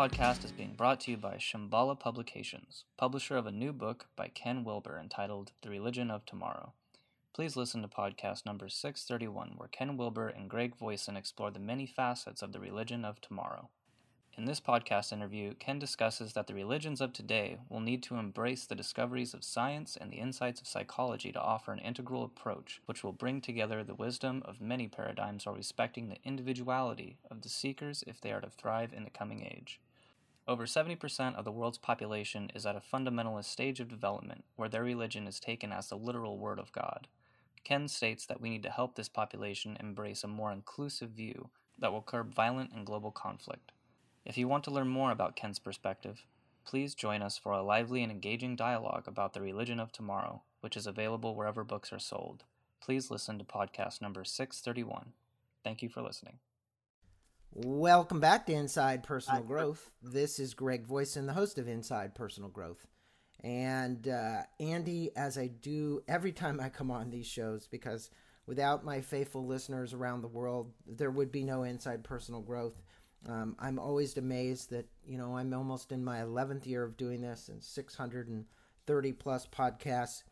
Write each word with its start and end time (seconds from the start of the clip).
podcast 0.00 0.46
is 0.46 0.52
being 0.52 0.72
brought 0.72 0.98
to 0.98 1.10
you 1.10 1.16
by 1.18 1.34
Shambhala 1.34 2.00
Publications, 2.00 2.86
publisher 2.96 3.36
of 3.36 3.46
a 3.46 3.52
new 3.52 3.70
book 3.70 4.06
by 4.16 4.28
Ken 4.28 4.64
Wilber 4.64 4.98
entitled 4.98 5.52
The 5.60 5.68
Religion 5.68 6.10
of 6.10 6.24
Tomorrow. 6.24 6.72
Please 7.34 7.54
listen 7.54 7.82
to 7.82 7.88
podcast 7.88 8.46
number 8.46 8.70
631, 8.70 9.56
where 9.58 9.68
Ken 9.68 9.98
Wilber 9.98 10.28
and 10.28 10.48
Greg 10.48 10.74
Voisen 10.74 11.18
explore 11.18 11.50
the 11.50 11.58
many 11.58 11.84
facets 11.84 12.40
of 12.40 12.52
the 12.52 12.60
religion 12.60 13.04
of 13.04 13.20
tomorrow. 13.20 13.68
In 14.38 14.46
this 14.46 14.58
podcast 14.58 15.12
interview, 15.12 15.52
Ken 15.52 15.78
discusses 15.78 16.32
that 16.32 16.46
the 16.46 16.54
religions 16.54 17.02
of 17.02 17.12
today 17.12 17.58
will 17.68 17.80
need 17.80 18.02
to 18.04 18.16
embrace 18.16 18.64
the 18.64 18.74
discoveries 18.74 19.34
of 19.34 19.44
science 19.44 19.98
and 20.00 20.10
the 20.10 20.16
insights 20.16 20.62
of 20.62 20.66
psychology 20.66 21.30
to 21.30 21.42
offer 21.42 21.72
an 21.72 21.78
integral 21.78 22.24
approach 22.24 22.80
which 22.86 23.04
will 23.04 23.12
bring 23.12 23.42
together 23.42 23.84
the 23.84 23.94
wisdom 23.94 24.42
of 24.46 24.62
many 24.62 24.88
paradigms 24.88 25.44
while 25.44 25.54
respecting 25.54 26.08
the 26.08 26.22
individuality 26.24 27.18
of 27.30 27.42
the 27.42 27.50
seekers 27.50 28.02
if 28.06 28.18
they 28.18 28.32
are 28.32 28.40
to 28.40 28.48
thrive 28.48 28.94
in 28.94 29.04
the 29.04 29.10
coming 29.10 29.42
age. 29.44 29.78
Over 30.48 30.66
70% 30.66 31.36
of 31.36 31.44
the 31.44 31.52
world's 31.52 31.78
population 31.78 32.50
is 32.54 32.66
at 32.66 32.76
a 32.76 32.80
fundamentalist 32.80 33.44
stage 33.44 33.78
of 33.78 33.88
development 33.88 34.44
where 34.56 34.68
their 34.68 34.82
religion 34.82 35.26
is 35.26 35.38
taken 35.38 35.72
as 35.72 35.88
the 35.88 35.96
literal 35.96 36.38
word 36.38 36.58
of 36.58 36.72
God. 36.72 37.06
Ken 37.62 37.88
states 37.88 38.26
that 38.26 38.40
we 38.40 38.50
need 38.50 38.62
to 38.62 38.70
help 38.70 38.94
this 38.94 39.08
population 39.08 39.76
embrace 39.78 40.24
a 40.24 40.28
more 40.28 40.50
inclusive 40.50 41.10
view 41.10 41.50
that 41.78 41.92
will 41.92 42.02
curb 42.02 42.34
violent 42.34 42.72
and 42.72 42.86
global 42.86 43.10
conflict. 43.10 43.72
If 44.24 44.36
you 44.36 44.48
want 44.48 44.64
to 44.64 44.70
learn 44.70 44.88
more 44.88 45.10
about 45.10 45.36
Ken's 45.36 45.58
perspective, 45.58 46.24
please 46.64 46.94
join 46.94 47.22
us 47.22 47.38
for 47.38 47.52
a 47.52 47.62
lively 47.62 48.02
and 48.02 48.12
engaging 48.12 48.56
dialogue 48.56 49.04
about 49.06 49.32
the 49.32 49.40
religion 49.40 49.80
of 49.80 49.92
tomorrow, 49.92 50.42
which 50.60 50.76
is 50.76 50.86
available 50.86 51.34
wherever 51.34 51.64
books 51.64 51.92
are 51.92 51.98
sold. 51.98 52.44
Please 52.80 53.10
listen 53.10 53.38
to 53.38 53.44
podcast 53.44 54.00
number 54.00 54.24
631. 54.24 55.12
Thank 55.64 55.82
you 55.82 55.88
for 55.88 56.02
listening. 56.02 56.38
Welcome 57.52 58.20
back 58.20 58.46
to 58.46 58.52
Inside 58.52 59.02
Personal 59.02 59.42
Growth. 59.42 59.90
This 60.04 60.38
is 60.38 60.54
Greg 60.54 60.86
Voisen, 60.86 61.26
the 61.26 61.32
host 61.32 61.58
of 61.58 61.66
Inside 61.66 62.14
Personal 62.14 62.48
Growth. 62.48 62.86
And 63.42 64.06
uh, 64.06 64.42
Andy, 64.60 65.10
as 65.16 65.36
I 65.36 65.48
do 65.48 66.00
every 66.06 66.30
time 66.30 66.60
I 66.60 66.68
come 66.68 66.92
on 66.92 67.10
these 67.10 67.26
shows, 67.26 67.66
because 67.66 68.08
without 68.46 68.84
my 68.84 69.00
faithful 69.00 69.44
listeners 69.44 69.92
around 69.92 70.22
the 70.22 70.28
world, 70.28 70.70
there 70.86 71.10
would 71.10 71.32
be 71.32 71.42
no 71.42 71.64
Inside 71.64 72.04
Personal 72.04 72.40
Growth. 72.40 72.80
Um, 73.28 73.56
I'm 73.58 73.80
always 73.80 74.16
amazed 74.16 74.70
that, 74.70 74.86
you 75.04 75.18
know, 75.18 75.36
I'm 75.36 75.52
almost 75.52 75.90
in 75.90 76.04
my 76.04 76.18
11th 76.18 76.66
year 76.66 76.84
of 76.84 76.96
doing 76.96 77.20
this 77.20 77.48
and 77.48 77.60
630 77.60 79.12
plus 79.14 79.48
podcasts. 79.48 80.22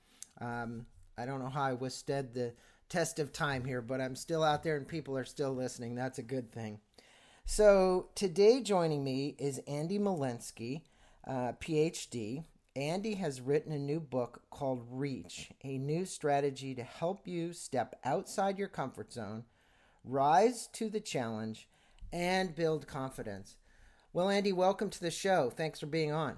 Um, 0.40 0.86
I 1.18 1.26
don't 1.26 1.40
know 1.40 1.50
how 1.50 1.64
I 1.64 1.72
withstood 1.72 2.32
the 2.32 2.54
test 2.88 3.18
of 3.18 3.32
time 3.32 3.64
here, 3.64 3.82
but 3.82 4.00
I'm 4.00 4.14
still 4.14 4.44
out 4.44 4.62
there 4.62 4.76
and 4.76 4.86
people 4.86 5.18
are 5.18 5.24
still 5.24 5.52
listening. 5.52 5.96
That's 5.96 6.20
a 6.20 6.22
good 6.22 6.52
thing. 6.52 6.78
So 7.50 8.10
today 8.14 8.60
joining 8.60 9.02
me 9.02 9.34
is 9.38 9.58
Andy 9.66 9.98
Molinsky, 9.98 10.82
uh, 11.26 11.52
PhD. 11.58 12.44
Andy 12.76 13.14
has 13.14 13.40
written 13.40 13.72
a 13.72 13.78
new 13.78 14.00
book 14.00 14.42
called 14.50 14.86
Reach, 14.90 15.50
a 15.64 15.78
new 15.78 16.04
strategy 16.04 16.74
to 16.74 16.82
help 16.82 17.26
you 17.26 17.54
step 17.54 17.98
outside 18.04 18.58
your 18.58 18.68
comfort 18.68 19.14
zone, 19.14 19.44
rise 20.04 20.66
to 20.74 20.90
the 20.90 21.00
challenge, 21.00 21.70
and 22.12 22.54
build 22.54 22.86
confidence. 22.86 23.56
Well, 24.12 24.28
Andy, 24.28 24.52
welcome 24.52 24.90
to 24.90 25.00
the 25.00 25.10
show. 25.10 25.48
Thanks 25.48 25.80
for 25.80 25.86
being 25.86 26.12
on. 26.12 26.36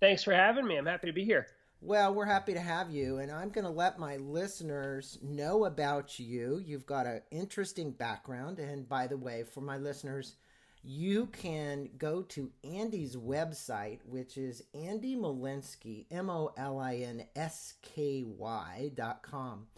Thanks 0.00 0.22
for 0.22 0.34
having 0.34 0.66
me. 0.66 0.76
I'm 0.76 0.84
happy 0.84 1.06
to 1.06 1.14
be 1.14 1.24
here. 1.24 1.46
Well, 1.86 2.14
we're 2.14 2.26
happy 2.26 2.52
to 2.52 2.58
have 2.58 2.90
you, 2.90 3.18
and 3.18 3.30
I'm 3.30 3.50
going 3.50 3.64
to 3.64 3.70
let 3.70 3.96
my 3.96 4.16
listeners 4.16 5.20
know 5.22 5.66
about 5.66 6.18
you. 6.18 6.60
You've 6.66 6.84
got 6.84 7.06
an 7.06 7.20
interesting 7.30 7.92
background, 7.92 8.58
and 8.58 8.88
by 8.88 9.06
the 9.06 9.16
way, 9.16 9.44
for 9.44 9.60
my 9.60 9.76
listeners, 9.78 10.34
you 10.82 11.26
can 11.26 11.90
go 11.96 12.22
to 12.22 12.50
Andy's 12.64 13.14
website, 13.14 14.00
which 14.04 14.36
is 14.36 14.64
Andy 14.74 15.14
Molinsky, 15.14 16.06
M 16.10 16.28
O 16.28 16.52
L 16.56 16.80
I 16.80 16.96
N 16.96 17.24
S 17.36 17.74
K 17.82 18.24
Y 18.26 18.90
dot 18.96 19.22
com. 19.22 19.68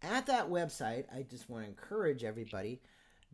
At 0.00 0.26
that 0.26 0.48
website, 0.48 1.06
I 1.12 1.24
just 1.28 1.50
want 1.50 1.64
to 1.64 1.68
encourage 1.68 2.22
everybody. 2.22 2.82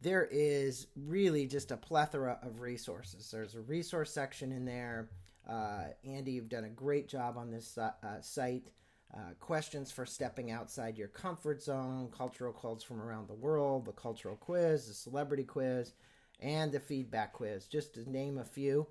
There 0.00 0.26
is 0.30 0.86
really 0.96 1.46
just 1.46 1.72
a 1.72 1.76
plethora 1.76 2.38
of 2.42 2.62
resources. 2.62 3.30
There's 3.30 3.54
a 3.54 3.60
resource 3.60 4.10
section 4.10 4.50
in 4.50 4.64
there. 4.64 5.10
Uh, 5.48 5.84
Andy, 6.04 6.32
you've 6.32 6.48
done 6.48 6.64
a 6.64 6.70
great 6.70 7.08
job 7.08 7.36
on 7.36 7.50
this 7.50 7.78
uh, 7.78 7.92
uh, 8.02 8.20
site. 8.20 8.70
Uh, 9.14 9.32
questions 9.40 9.90
for 9.90 10.04
stepping 10.04 10.50
outside 10.50 10.98
your 10.98 11.08
comfort 11.08 11.62
zone, 11.62 12.10
cultural 12.14 12.52
codes 12.52 12.84
from 12.84 13.00
around 13.00 13.26
the 13.26 13.34
world, 13.34 13.86
the 13.86 13.92
cultural 13.92 14.36
quiz, 14.36 14.86
the 14.86 14.92
celebrity 14.92 15.44
quiz 15.44 15.94
and 16.40 16.70
the 16.72 16.80
feedback 16.80 17.32
quiz, 17.32 17.66
just 17.66 17.94
to 17.94 18.10
name 18.10 18.36
a 18.36 18.44
few. 18.44 18.86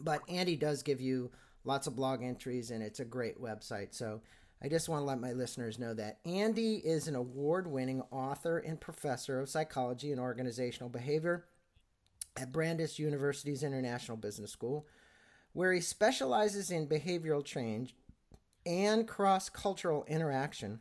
But 0.00 0.20
Andy 0.28 0.54
does 0.54 0.82
give 0.82 1.00
you 1.00 1.30
lots 1.64 1.86
of 1.86 1.96
blog 1.96 2.22
entries, 2.22 2.70
and 2.70 2.82
it's 2.82 3.00
a 3.00 3.06
great 3.06 3.40
website. 3.40 3.94
So 3.94 4.20
I 4.62 4.68
just 4.68 4.88
want 4.88 5.00
to 5.00 5.06
let 5.06 5.20
my 5.20 5.32
listeners 5.32 5.78
know 5.78 5.94
that 5.94 6.18
Andy 6.24 6.76
is 6.76 7.08
an 7.08 7.14
award 7.14 7.66
winning 7.66 8.02
author 8.10 8.58
and 8.58 8.80
professor 8.80 9.40
of 9.40 9.48
psychology 9.48 10.12
and 10.12 10.20
organizational 10.20 10.88
behavior 10.90 11.46
at 12.36 12.52
Brandeis 12.52 12.98
University's 12.98 13.62
International 13.62 14.16
Business 14.16 14.50
School, 14.50 14.86
where 15.56 15.72
he 15.72 15.80
specializes 15.80 16.70
in 16.70 16.86
behavioral 16.86 17.42
change 17.42 17.96
and 18.66 19.08
cross 19.08 19.48
cultural 19.48 20.04
interaction 20.06 20.78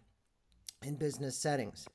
in 0.83 0.95
business 0.95 1.37
settings. 1.37 1.87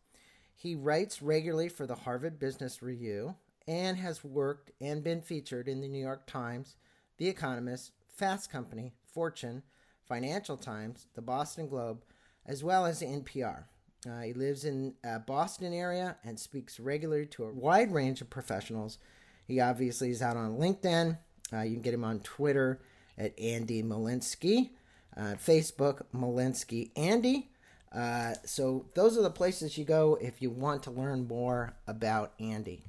He 0.57 0.75
writes 0.75 1.21
regularly 1.21 1.69
for 1.69 1.87
the 1.87 1.95
Harvard 1.95 2.39
Business 2.39 2.81
Review 2.81 3.35
and 3.69 3.99
has 3.99 4.25
worked 4.25 4.71
and 4.81 5.05
been 5.05 5.21
featured 5.21 5.69
in 5.69 5.83
the 5.83 5.89
New 5.89 6.03
York 6.03 6.27
Times, 6.27 6.77
The 7.19 7.29
Economist, 7.29 7.93
Fast 8.17 8.51
Company, 8.51 8.95
Fortune, 9.13 9.63
Financial 10.09 10.57
Times, 10.57 11.07
the 11.15 11.21
Boston 11.21 11.69
Globe, 11.69 12.03
as 12.47 12.65
well 12.65 12.87
as 12.87 13.03
NPR. 13.03 13.65
Uh, 14.09 14.21
he 14.21 14.33
lives 14.33 14.65
in 14.65 14.95
uh, 15.07 15.19
Boston 15.19 15.75
area 15.75 16.17
and 16.25 16.41
speaks 16.41 16.81
regularly 16.81 17.27
to 17.27 17.45
a 17.45 17.53
wide 17.53 17.93
range 17.93 18.23
of 18.23 18.31
professionals. 18.31 18.97
He 19.47 19.61
obviously 19.61 20.09
is 20.09 20.23
out 20.23 20.39
on 20.39 20.57
LinkedIn. 20.57 21.19
Uh, 21.53 21.63
you 21.63 21.75
can 21.75 21.83
get 21.83 21.95
him 21.95 22.05
on 22.05 22.21
Twitter 22.21 22.81
at 23.19 23.39
Andy 23.39 23.83
Molinsky, 23.83 24.71
uh, 25.17 25.35
Facebook 25.35 26.03
Molinsky 26.15 26.91
Andy. 26.97 27.51
Uh, 27.93 28.35
so 28.45 28.87
those 28.95 29.19
are 29.19 29.23
the 29.23 29.31
places 29.31 29.77
you 29.77 29.85
go 29.85 30.17
if 30.21 30.41
you 30.41 30.51
want 30.51 30.85
to 30.85 30.91
learn 30.91 31.27
more 31.27 31.75
about 31.87 32.33
Andy. 32.39 32.85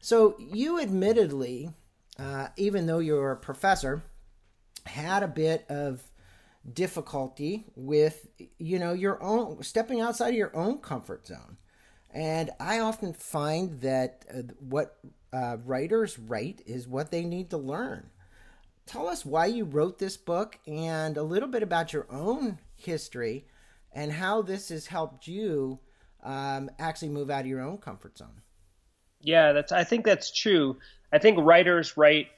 So 0.00 0.36
you 0.38 0.80
admittedly, 0.80 1.70
uh, 2.18 2.48
even 2.56 2.86
though 2.86 2.98
you're 2.98 3.32
a 3.32 3.36
professor, 3.36 4.02
had 4.86 5.22
a 5.22 5.28
bit 5.28 5.64
of 5.70 6.02
difficulty 6.72 7.64
with 7.76 8.26
you 8.58 8.78
know 8.78 8.94
your 8.94 9.22
own 9.22 9.62
stepping 9.62 10.00
outside 10.00 10.30
of 10.30 10.34
your 10.34 10.54
own 10.56 10.78
comfort 10.78 11.26
zone 11.26 11.58
and 12.10 12.50
i 12.58 12.78
often 12.78 13.12
find 13.12 13.82
that 13.82 14.24
uh, 14.34 14.40
what 14.60 14.98
uh, 15.34 15.56
writers 15.64 16.18
write 16.18 16.62
is 16.66 16.86
what 16.86 17.10
they 17.10 17.24
need 17.24 17.50
to 17.50 17.58
learn 17.58 18.08
tell 18.86 19.08
us 19.08 19.24
why 19.24 19.46
you 19.46 19.64
wrote 19.64 19.98
this 19.98 20.16
book 20.16 20.58
and 20.66 21.16
a 21.16 21.22
little 21.22 21.48
bit 21.48 21.62
about 21.62 21.92
your 21.92 22.06
own 22.10 22.58
history 22.76 23.46
and 23.92 24.12
how 24.12 24.42
this 24.42 24.68
has 24.68 24.86
helped 24.86 25.26
you 25.26 25.78
um, 26.22 26.70
actually 26.78 27.08
move 27.08 27.30
out 27.30 27.40
of 27.40 27.46
your 27.46 27.60
own 27.60 27.78
comfort 27.78 28.16
zone 28.16 28.42
yeah, 29.24 29.52
that's. 29.52 29.72
I 29.72 29.84
think 29.84 30.04
that's 30.04 30.30
true. 30.30 30.76
I 31.10 31.18
think 31.18 31.38
writers 31.40 31.96
write, 31.96 32.28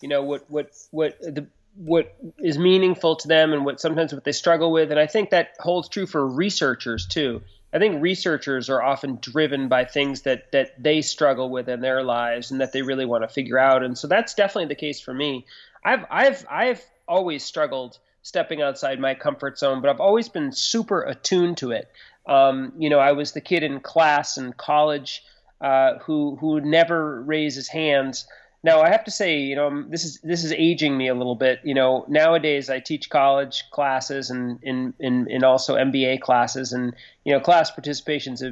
you 0.00 0.08
know, 0.08 0.22
what 0.22 0.48
what 0.50 0.70
what 0.90 1.18
the 1.20 1.46
what 1.74 2.14
is 2.38 2.58
meaningful 2.58 3.16
to 3.16 3.28
them 3.28 3.52
and 3.52 3.64
what 3.64 3.80
sometimes 3.80 4.12
what 4.12 4.24
they 4.24 4.32
struggle 4.32 4.70
with, 4.70 4.90
and 4.90 5.00
I 5.00 5.06
think 5.06 5.30
that 5.30 5.54
holds 5.58 5.88
true 5.88 6.06
for 6.06 6.24
researchers 6.26 7.06
too. 7.06 7.42
I 7.74 7.78
think 7.78 8.00
researchers 8.00 8.70
are 8.70 8.80
often 8.80 9.18
driven 9.20 9.66
by 9.68 9.84
things 9.84 10.22
that 10.22 10.52
that 10.52 10.80
they 10.80 11.02
struggle 11.02 11.50
with 11.50 11.68
in 11.68 11.80
their 11.80 12.04
lives 12.04 12.52
and 12.52 12.60
that 12.60 12.72
they 12.72 12.82
really 12.82 13.04
want 13.04 13.24
to 13.24 13.28
figure 13.28 13.58
out, 13.58 13.82
and 13.82 13.98
so 13.98 14.06
that's 14.06 14.34
definitely 14.34 14.66
the 14.68 14.76
case 14.76 15.00
for 15.00 15.12
me. 15.12 15.44
I've 15.84 16.04
I've 16.08 16.46
I've 16.48 16.84
always 17.08 17.44
struggled 17.44 17.98
stepping 18.22 18.62
outside 18.62 19.00
my 19.00 19.14
comfort 19.14 19.58
zone, 19.58 19.80
but 19.80 19.90
I've 19.90 20.00
always 20.00 20.28
been 20.28 20.52
super 20.52 21.02
attuned 21.02 21.58
to 21.58 21.72
it. 21.72 21.90
Um, 22.26 22.72
you 22.78 22.88
know, 22.88 23.00
I 23.00 23.12
was 23.12 23.32
the 23.32 23.40
kid 23.40 23.62
in 23.62 23.80
class 23.80 24.38
in 24.38 24.52
college 24.52 25.24
uh, 25.60 25.98
who 25.98 26.36
who 26.36 26.60
never 26.60 27.22
raise 27.22 27.56
his 27.56 27.68
hands. 27.68 28.26
Now 28.64 28.80
I 28.80 28.88
have 28.88 29.04
to 29.04 29.10
say, 29.10 29.40
you 29.40 29.54
know, 29.54 29.84
this 29.90 30.04
is 30.04 30.20
this 30.22 30.42
is 30.42 30.50
aging 30.50 30.96
me 30.96 31.08
a 31.08 31.14
little 31.14 31.34
bit. 31.34 31.60
You 31.64 31.74
know, 31.74 32.06
nowadays 32.08 32.70
I 32.70 32.80
teach 32.80 33.10
college 33.10 33.62
classes 33.70 34.30
and 34.30 34.58
in 34.62 34.94
in, 34.98 35.30
in 35.30 35.44
also 35.44 35.76
MBA 35.76 36.22
classes, 36.22 36.72
and 36.72 36.94
you 37.24 37.34
know, 37.34 37.40
class 37.40 37.70
participation 37.70 38.32
is 38.32 38.42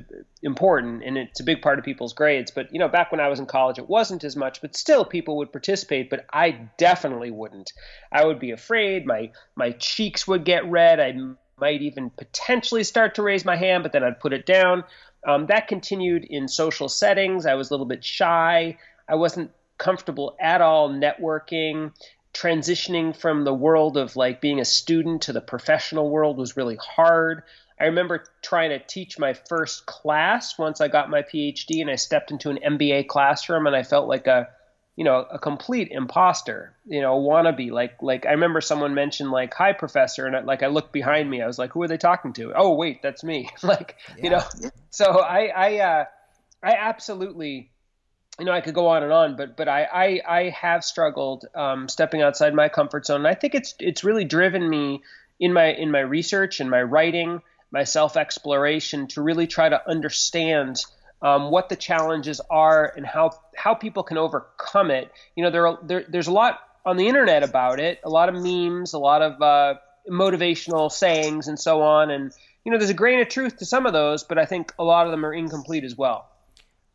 important 0.43 1.03
and 1.03 1.17
it's 1.17 1.41
a 1.41 1.44
big 1.44 1.62
part 1.62 1.79
of 1.79 1.87
people's 1.87 2.12
grades. 2.12 2.50
But 2.50 2.70
you 2.75 2.79
know, 2.79 2.88
back 2.88 3.11
when 3.11 3.23
I 3.23 3.29
was 3.29 3.41
in 3.41 3.47
college, 3.47 3.79
it 3.79 3.88
wasn't 3.88 4.23
as 4.23 4.37
much, 4.37 4.61
but 4.61 4.76
still 4.76 5.06
people 5.06 5.38
would 5.38 5.50
participate. 5.50 6.11
But 6.11 6.26
I 6.31 6.69
definitely 6.76 7.31
wouldn't. 7.31 7.73
I 8.12 8.26
would 8.26 8.38
be 8.38 8.50
afraid. 8.50 9.06
My 9.06 9.31
my 9.56 9.70
cheeks 9.70 10.29
would 10.29 10.44
get 10.44 10.70
red. 10.70 11.00
I 11.00 11.14
might 11.59 11.81
even 11.81 12.11
potentially 12.11 12.85
start 12.85 13.14
to 13.14 13.23
raise 13.23 13.47
my 13.47 13.56
hand, 13.56 13.82
but 13.82 13.93
then 13.93 14.05
I'd 14.05 14.20
put 14.20 14.35
it 14.35 14.44
down. 14.44 14.85
Um, 15.26 15.47
that 15.47 15.69
continued 15.69 16.25
in 16.25 16.49
social 16.49 16.91
settings. 16.91 17.47
I 17.47 17.55
was 17.55 17.70
a 17.70 17.73
little 17.73 17.87
bit 17.87 18.05
shy. 18.05 18.76
I 19.09 19.14
wasn't 19.14 19.53
comfortable 19.82 20.37
at 20.40 20.61
all 20.61 20.90
networking. 20.90 21.93
Transitioning 22.32 23.14
from 23.14 23.44
the 23.44 23.52
world 23.52 23.99
of 23.99 24.17
like 24.17 24.40
being 24.40 24.61
a 24.61 24.64
student 24.64 25.23
to 25.23 25.34
the 25.34 25.40
professional 25.40 26.08
world 26.08 26.38
was 26.38 26.56
really 26.56 26.76
hard. 26.76 27.43
I 27.79 27.87
remember 27.87 28.25
trying 28.43 28.70
to 28.70 28.79
teach 28.79 29.19
my 29.19 29.34
first 29.34 29.84
class 29.87 30.56
once 30.56 30.81
I 30.81 30.88
got 30.88 31.11
my 31.11 31.23
PhD 31.23 31.81
and 31.81 31.90
I 31.90 31.96
stepped 31.96 32.31
into 32.31 32.49
an 32.49 32.61
MBA 32.64 33.08
classroom 33.08 33.67
and 33.67 33.76
I 33.76 33.82
felt 33.82 34.08
like 34.08 34.26
a 34.29 34.49
you 34.96 35.05
know 35.05 35.26
a 35.31 35.38
complete 35.38 35.88
imposter 35.90 36.75
you 36.87 37.00
know 37.00 37.19
wannabe 37.19 37.70
like 37.70 37.94
like 38.02 38.26
i 38.26 38.32
remember 38.32 38.61
someone 38.61 38.93
mentioned 38.94 39.31
like 39.31 39.55
hi 39.55 39.73
professor 39.73 40.26
and 40.26 40.37
I, 40.37 40.40
like 40.40 40.62
i 40.62 40.67
looked 40.67 40.93
behind 40.93 41.31
me 41.31 41.40
i 41.40 41.46
was 41.46 41.58
like 41.58 41.73
who 41.73 41.82
are 41.82 41.88
they 41.88 41.96
talking 41.96 42.35
to 42.35 42.52
oh 42.55 42.75
wait 42.75 43.00
that's 43.02 43.25
me 43.25 43.49
like 43.62 43.96
yeah. 44.19 44.23
you 44.23 44.31
know 44.31 44.43
so 44.90 45.20
i 45.20 45.46
i 45.46 45.78
uh 45.78 46.05
i 46.62 46.75
absolutely 46.75 47.72
you 48.38 48.44
know 48.44 48.52
i 48.52 48.61
could 48.61 48.75
go 48.75 48.88
on 48.88 49.02
and 49.02 49.12
on 49.12 49.37
but 49.37 49.56
but 49.56 49.69
i 49.69 49.84
i, 49.84 50.20
I 50.26 50.49
have 50.50 50.84
struggled 50.84 51.44
um, 51.55 51.88
stepping 51.88 52.23
outside 52.23 52.55
my 52.55 52.69
comfort 52.69 53.06
zone 53.06 53.19
and 53.19 53.26
i 53.26 53.34
think 53.34 53.55
it's 53.55 53.75
it's 53.79 54.05
really 54.05 54.25
driven 54.25 54.69
me 54.69 55.02
in 55.38 55.52
my 55.52 55.73
in 55.73 55.90
my 55.90 56.00
research 56.00 56.61
and 56.61 56.70
my 56.70 56.82
writing 56.82 57.43
my 57.73 57.84
self 57.84 58.17
exploration 58.17 59.08
to 59.08 59.23
really 59.23 59.46
try 59.46 59.69
to 59.69 59.88
understand 59.88 60.84
um, 61.23 61.50
what 61.50 61.69
the 61.69 61.76
challenges 61.76 62.40
are 62.50 62.93
and 62.96 63.06
how 63.06 63.31
how 63.56 63.75
people 63.75 64.02
can 64.02 64.19
overcome 64.19 64.90
it. 64.90 65.11
You 65.35 65.44
know, 65.44 65.50
there, 65.50 65.67
are, 65.67 65.78
there 65.82 66.05
there's 66.08 66.26
a 66.26 66.32
lot 66.32 66.61
on 66.85 66.96
the 66.96 67.08
internet 67.08 67.43
about 67.43 67.81
it, 67.81 68.00
a 68.05 68.11
lot 68.11 68.28
of 68.28 68.35
memes, 68.35 68.93
a 68.93 68.99
lot 68.99 69.23
of 69.23 69.40
uh, 69.40 69.75
motivational 70.11 70.90
sayings, 70.90 71.49
and 71.49 71.58
so 71.58 71.82
on. 71.82 72.11
And 72.11 72.32
you 72.64 72.73
know, 72.73 72.78
there's 72.78 72.90
a 72.90 72.94
grain 72.94 73.20
of 73.20 73.28
truth 73.28 73.58
to 73.58 73.64
some 73.64 73.87
of 73.87 73.93
those, 73.93 74.25
but 74.25 74.38
I 74.38 74.44
think 74.44 74.73
a 74.78 74.85
lot 74.85 75.06
of 75.06 75.12
them 75.12 75.25
are 75.25 75.32
incomplete 75.32 75.85
as 75.85 75.96
well. 75.96 76.28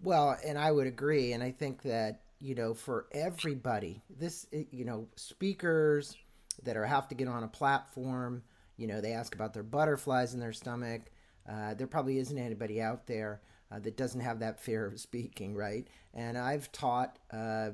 Well, 0.01 0.37
and 0.45 0.57
I 0.57 0.71
would 0.71 0.87
agree, 0.87 1.33
and 1.33 1.43
I 1.43 1.51
think 1.51 1.81
that 1.83 2.21
you 2.39 2.53
know, 2.53 2.75
for 2.75 3.07
everybody, 3.11 4.03
this 4.19 4.45
you 4.51 4.85
know, 4.85 5.07
speakers 5.15 6.15
that 6.63 6.77
are 6.77 6.85
have 6.85 7.07
to 7.07 7.15
get 7.15 7.27
on 7.27 7.43
a 7.43 7.47
platform, 7.47 8.43
you 8.77 8.85
know, 8.85 9.01
they 9.01 9.13
ask 9.13 9.33
about 9.33 9.53
their 9.53 9.63
butterflies 9.63 10.33
in 10.35 10.39
their 10.39 10.53
stomach. 10.53 11.01
Uh, 11.49 11.73
there 11.73 11.87
probably 11.87 12.19
isn't 12.19 12.37
anybody 12.37 12.79
out 12.79 13.07
there 13.07 13.41
uh, 13.71 13.79
that 13.79 13.97
doesn't 13.97 14.21
have 14.21 14.39
that 14.39 14.59
fear 14.59 14.85
of 14.85 14.99
speaking, 14.99 15.55
right? 15.55 15.87
And 16.13 16.37
I've 16.37 16.71
taught 16.71 17.17
uh, 17.33 17.71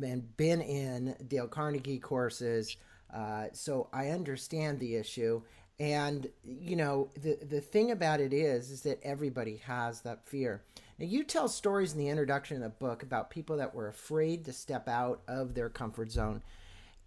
and 0.00 0.36
been 0.36 0.60
in 0.60 1.16
Dale 1.26 1.48
Carnegie 1.48 1.98
courses, 1.98 2.76
uh, 3.12 3.46
so 3.52 3.88
I 3.92 4.08
understand 4.10 4.78
the 4.78 4.94
issue. 4.94 5.42
And 5.80 6.28
you 6.44 6.76
know, 6.76 7.10
the 7.20 7.36
the 7.44 7.60
thing 7.60 7.90
about 7.90 8.20
it 8.20 8.32
is, 8.32 8.70
is 8.70 8.82
that 8.82 9.00
everybody 9.02 9.56
has 9.66 10.02
that 10.02 10.24
fear. 10.28 10.62
Now, 10.98 11.06
you 11.06 11.24
tell 11.24 11.48
stories 11.48 11.92
in 11.92 11.98
the 11.98 12.08
introduction 12.08 12.56
of 12.56 12.62
the 12.62 12.68
book 12.68 13.02
about 13.02 13.30
people 13.30 13.56
that 13.56 13.74
were 13.74 13.88
afraid 13.88 14.44
to 14.44 14.52
step 14.52 14.88
out 14.88 15.22
of 15.26 15.54
their 15.54 15.68
comfort 15.68 16.10
zone, 16.10 16.42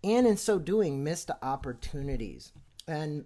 and 0.04 0.28
in 0.28 0.38
so 0.38 0.60
doing, 0.60 1.04
missed 1.04 1.31
opportunities. 1.42 2.51
And 2.88 3.25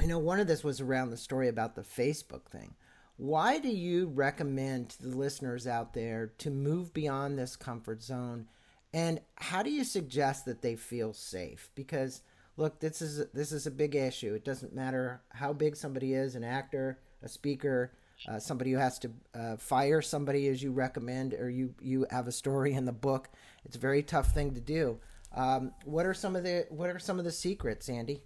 you 0.00 0.08
know, 0.08 0.18
one 0.18 0.40
of 0.40 0.46
this 0.46 0.64
was 0.64 0.80
around 0.80 1.10
the 1.10 1.16
story 1.16 1.48
about 1.48 1.76
the 1.76 1.82
Facebook 1.82 2.46
thing 2.46 2.74
why 3.16 3.58
do 3.58 3.68
you 3.68 4.06
recommend 4.06 4.90
to 4.90 5.02
the 5.02 5.16
listeners 5.16 5.66
out 5.66 5.94
there 5.94 6.32
to 6.38 6.50
move 6.50 6.92
beyond 6.92 7.38
this 7.38 7.54
comfort 7.54 8.02
zone? 8.02 8.46
And 8.92 9.20
how 9.36 9.62
do 9.62 9.70
you 9.70 9.84
suggest 9.84 10.44
that 10.46 10.62
they 10.62 10.76
feel 10.76 11.12
safe? 11.12 11.70
Because 11.74 12.22
look, 12.56 12.80
this 12.80 13.00
is 13.00 13.26
this 13.32 13.52
is 13.52 13.66
a 13.66 13.72
big 13.72 13.94
issue. 13.94 14.34
It 14.34 14.44
doesn't 14.44 14.74
matter 14.74 15.22
how 15.30 15.52
big 15.52 15.76
somebody 15.76 16.14
is, 16.14 16.34
an 16.34 16.44
actor, 16.44 16.98
a 17.22 17.28
speaker, 17.28 17.92
uh, 18.28 18.38
somebody 18.38 18.72
who 18.72 18.78
has 18.78 18.98
to 19.00 19.10
uh, 19.34 19.56
fire 19.56 20.02
somebody 20.02 20.48
as 20.48 20.62
you 20.62 20.72
recommend, 20.72 21.34
or 21.34 21.50
you 21.50 21.74
you 21.80 22.06
have 22.10 22.26
a 22.26 22.32
story 22.32 22.72
in 22.74 22.84
the 22.84 22.92
book. 22.92 23.28
It's 23.64 23.76
a 23.76 23.80
very 23.80 24.02
tough 24.02 24.32
thing 24.32 24.54
to 24.54 24.60
do. 24.60 24.98
Um, 25.34 25.72
what 25.84 26.06
are 26.06 26.14
some 26.14 26.36
of 26.36 26.44
the 26.44 26.66
what 26.70 26.90
are 26.90 26.98
some 26.98 27.18
of 27.18 27.24
the 27.24 27.32
secrets, 27.32 27.88
Andy? 27.88 28.22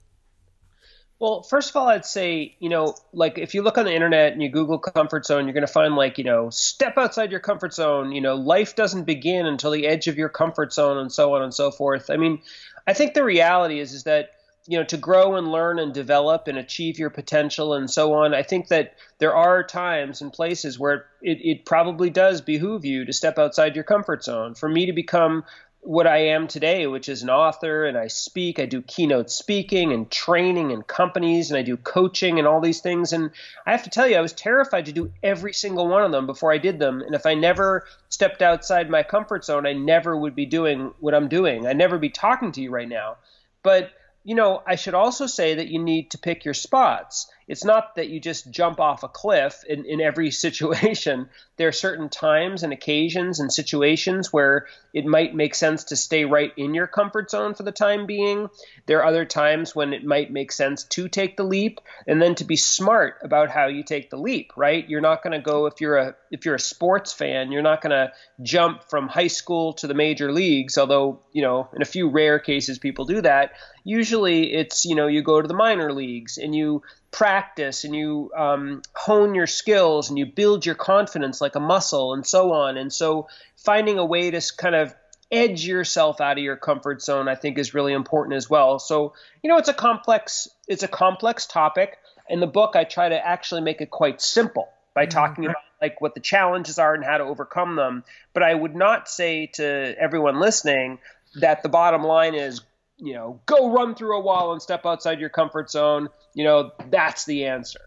Well, 1.20 1.42
first 1.42 1.70
of 1.70 1.76
all, 1.76 1.88
I'd 1.88 2.04
say, 2.04 2.54
you 2.60 2.68
know, 2.68 2.94
like 3.12 3.38
if 3.38 3.52
you 3.52 3.62
look 3.62 3.76
on 3.76 3.86
the 3.86 3.94
internet 3.94 4.32
and 4.32 4.40
you 4.40 4.48
Google 4.48 4.78
comfort 4.78 5.26
zone, 5.26 5.46
you're 5.46 5.52
going 5.52 5.66
to 5.66 5.72
find 5.72 5.96
like, 5.96 6.16
you 6.16 6.22
know, 6.22 6.48
step 6.50 6.96
outside 6.96 7.32
your 7.32 7.40
comfort 7.40 7.74
zone. 7.74 8.12
You 8.12 8.20
know, 8.20 8.36
life 8.36 8.76
doesn't 8.76 9.02
begin 9.02 9.44
until 9.44 9.72
the 9.72 9.88
edge 9.88 10.06
of 10.06 10.16
your 10.16 10.28
comfort 10.28 10.72
zone 10.72 10.96
and 10.96 11.10
so 11.10 11.34
on 11.34 11.42
and 11.42 11.52
so 11.52 11.72
forth. 11.72 12.08
I 12.08 12.16
mean, 12.18 12.40
I 12.86 12.92
think 12.92 13.14
the 13.14 13.24
reality 13.24 13.80
is, 13.80 13.94
is 13.94 14.04
that, 14.04 14.30
you 14.68 14.76
know, 14.76 14.84
to 14.84 14.98
grow 14.98 15.36
and 15.36 15.50
learn 15.50 15.78
and 15.78 15.94
develop 15.94 16.46
and 16.46 16.58
achieve 16.58 16.98
your 16.98 17.08
potential 17.08 17.72
and 17.72 17.90
so 17.90 18.12
on, 18.12 18.34
I 18.34 18.42
think 18.42 18.68
that 18.68 18.96
there 19.16 19.34
are 19.34 19.64
times 19.64 20.20
and 20.20 20.30
places 20.30 20.78
where 20.78 21.06
it, 21.22 21.38
it 21.42 21.64
probably 21.64 22.10
does 22.10 22.42
behoove 22.42 22.84
you 22.84 23.06
to 23.06 23.12
step 23.14 23.38
outside 23.38 23.74
your 23.74 23.84
comfort 23.84 24.22
zone. 24.22 24.54
For 24.54 24.68
me 24.68 24.84
to 24.84 24.92
become 24.92 25.44
what 25.80 26.06
I 26.06 26.18
am 26.18 26.48
today, 26.48 26.86
which 26.86 27.08
is 27.08 27.22
an 27.22 27.30
author, 27.30 27.86
and 27.86 27.96
I 27.96 28.08
speak. 28.08 28.58
I 28.58 28.66
do 28.66 28.82
keynote 28.82 29.30
speaking 29.30 29.94
and 29.94 30.10
training 30.10 30.70
in 30.70 30.82
companies, 30.82 31.50
and 31.50 31.56
I 31.56 31.62
do 31.62 31.78
coaching 31.78 32.38
and 32.38 32.46
all 32.46 32.60
these 32.60 32.82
things. 32.82 33.14
And 33.14 33.30
I 33.64 33.70
have 33.70 33.84
to 33.84 33.90
tell 33.90 34.06
you, 34.06 34.16
I 34.16 34.20
was 34.20 34.34
terrified 34.34 34.84
to 34.84 34.92
do 34.92 35.10
every 35.22 35.54
single 35.54 35.88
one 35.88 36.02
of 36.02 36.12
them 36.12 36.26
before 36.26 36.52
I 36.52 36.58
did 36.58 36.78
them. 36.78 37.00
And 37.00 37.14
if 37.14 37.24
I 37.24 37.32
never 37.32 37.86
stepped 38.10 38.42
outside 38.42 38.90
my 38.90 39.02
comfort 39.02 39.46
zone, 39.46 39.66
I 39.66 39.72
never 39.72 40.14
would 40.14 40.34
be 40.34 40.44
doing 40.44 40.92
what 41.00 41.14
I'm 41.14 41.28
doing. 41.28 41.66
I'd 41.66 41.78
never 41.78 41.96
be 41.96 42.10
talking 42.10 42.52
to 42.52 42.60
you 42.60 42.70
right 42.70 42.88
now. 42.88 43.16
But 43.62 43.92
you 44.28 44.34
know, 44.34 44.62
I 44.66 44.74
should 44.74 44.92
also 44.92 45.26
say 45.26 45.54
that 45.54 45.68
you 45.68 45.78
need 45.82 46.10
to 46.10 46.18
pick 46.18 46.44
your 46.44 46.52
spots. 46.52 47.32
It's 47.46 47.64
not 47.64 47.94
that 47.94 48.10
you 48.10 48.20
just 48.20 48.50
jump 48.50 48.78
off 48.78 49.02
a 49.02 49.08
cliff 49.08 49.64
in, 49.66 49.86
in 49.86 50.02
every 50.02 50.30
situation. 50.44 51.30
There 51.58 51.68
are 51.68 51.72
certain 51.72 52.08
times 52.08 52.62
and 52.62 52.72
occasions 52.72 53.40
and 53.40 53.52
situations 53.52 54.32
where 54.32 54.66
it 54.94 55.04
might 55.04 55.34
make 55.34 55.54
sense 55.54 55.84
to 55.84 55.96
stay 55.96 56.24
right 56.24 56.52
in 56.56 56.72
your 56.72 56.86
comfort 56.86 57.30
zone 57.30 57.54
for 57.54 57.64
the 57.64 57.72
time 57.72 58.06
being. 58.06 58.48
There 58.86 59.00
are 59.00 59.06
other 59.06 59.24
times 59.24 59.74
when 59.74 59.92
it 59.92 60.04
might 60.04 60.32
make 60.32 60.52
sense 60.52 60.84
to 60.84 61.08
take 61.08 61.36
the 61.36 61.44
leap 61.44 61.80
and 62.06 62.22
then 62.22 62.34
to 62.36 62.44
be 62.44 62.56
smart 62.56 63.18
about 63.22 63.50
how 63.50 63.66
you 63.66 63.82
take 63.82 64.08
the 64.08 64.16
leap, 64.16 64.52
right? 64.56 64.88
You're 64.88 65.00
not 65.00 65.22
going 65.22 65.32
to 65.32 65.44
go 65.44 65.66
if 65.66 65.80
you're 65.80 65.96
a 65.96 66.14
if 66.30 66.44
you're 66.44 66.54
a 66.54 66.60
sports 66.60 67.12
fan, 67.12 67.52
you're 67.52 67.62
not 67.62 67.80
going 67.80 67.90
to 67.90 68.12
jump 68.42 68.84
from 68.84 69.08
high 69.08 69.28
school 69.28 69.72
to 69.74 69.86
the 69.86 69.94
major 69.94 70.32
leagues, 70.32 70.78
although, 70.78 71.20
you 71.32 71.42
know, 71.42 71.68
in 71.74 71.82
a 71.82 71.86
few 71.86 72.08
rare 72.08 72.38
cases 72.38 72.78
people 72.78 73.04
do 73.04 73.20
that. 73.22 73.52
Usually 73.84 74.52
it's, 74.52 74.84
you 74.84 74.94
know, 74.94 75.06
you 75.06 75.22
go 75.22 75.40
to 75.40 75.48
the 75.48 75.54
minor 75.54 75.92
leagues 75.92 76.38
and 76.38 76.54
you 76.54 76.82
practice 77.10 77.84
and 77.84 77.96
you 77.96 78.30
um, 78.36 78.82
hone 78.94 79.34
your 79.34 79.46
skills 79.46 80.10
and 80.10 80.18
you 80.18 80.26
build 80.26 80.66
your 80.66 80.74
confidence 80.74 81.40
like 81.40 81.47
a 81.56 81.60
muscle 81.60 82.14
and 82.14 82.26
so 82.26 82.52
on. 82.52 82.76
And 82.76 82.92
so 82.92 83.28
finding 83.56 83.98
a 83.98 84.04
way 84.04 84.30
to 84.30 84.40
kind 84.56 84.74
of 84.74 84.94
edge 85.30 85.66
yourself 85.66 86.20
out 86.20 86.38
of 86.38 86.44
your 86.44 86.56
comfort 86.56 87.02
zone, 87.02 87.28
I 87.28 87.34
think, 87.34 87.58
is 87.58 87.74
really 87.74 87.92
important 87.92 88.36
as 88.36 88.48
well. 88.48 88.78
So 88.78 89.14
you 89.42 89.48
know, 89.48 89.58
it's 89.58 89.68
a 89.68 89.74
complex 89.74 90.48
it's 90.66 90.82
a 90.82 90.88
complex 90.88 91.46
topic. 91.46 91.98
In 92.30 92.40
the 92.40 92.46
book, 92.46 92.76
I 92.76 92.84
try 92.84 93.08
to 93.08 93.26
actually 93.26 93.62
make 93.62 93.80
it 93.80 93.90
quite 93.90 94.20
simple 94.20 94.68
by 94.94 95.04
mm-hmm. 95.04 95.10
talking 95.10 95.44
about 95.44 95.56
like 95.80 96.00
what 96.00 96.14
the 96.14 96.20
challenges 96.20 96.78
are 96.78 96.94
and 96.94 97.04
how 97.04 97.18
to 97.18 97.24
overcome 97.24 97.76
them. 97.76 98.04
But 98.34 98.42
I 98.42 98.54
would 98.54 98.74
not 98.74 99.08
say 99.08 99.46
to 99.54 99.94
everyone 99.98 100.40
listening 100.40 100.98
that 101.40 101.62
the 101.62 101.68
bottom 101.68 102.02
line 102.02 102.34
is 102.34 102.60
you 102.98 103.14
know, 103.14 103.40
go 103.46 103.70
run 103.72 103.94
through 103.94 104.16
a 104.16 104.20
wall 104.20 104.52
and 104.52 104.60
step 104.60 104.84
outside 104.84 105.20
your 105.20 105.28
comfort 105.28 105.70
zone. 105.70 106.08
You 106.34 106.44
know, 106.44 106.72
that's 106.90 107.24
the 107.24 107.46
answer. 107.46 107.80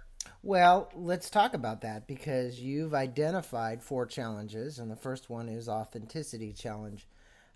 Well, 0.43 0.89
let's 0.95 1.29
talk 1.29 1.53
about 1.53 1.81
that 1.81 2.07
because 2.07 2.59
you've 2.59 2.95
identified 2.95 3.83
four 3.83 4.07
challenges, 4.07 4.79
and 4.79 4.89
the 4.89 4.95
first 4.95 5.29
one 5.29 5.47
is 5.47 5.69
authenticity 5.69 6.51
challenge. 6.51 7.07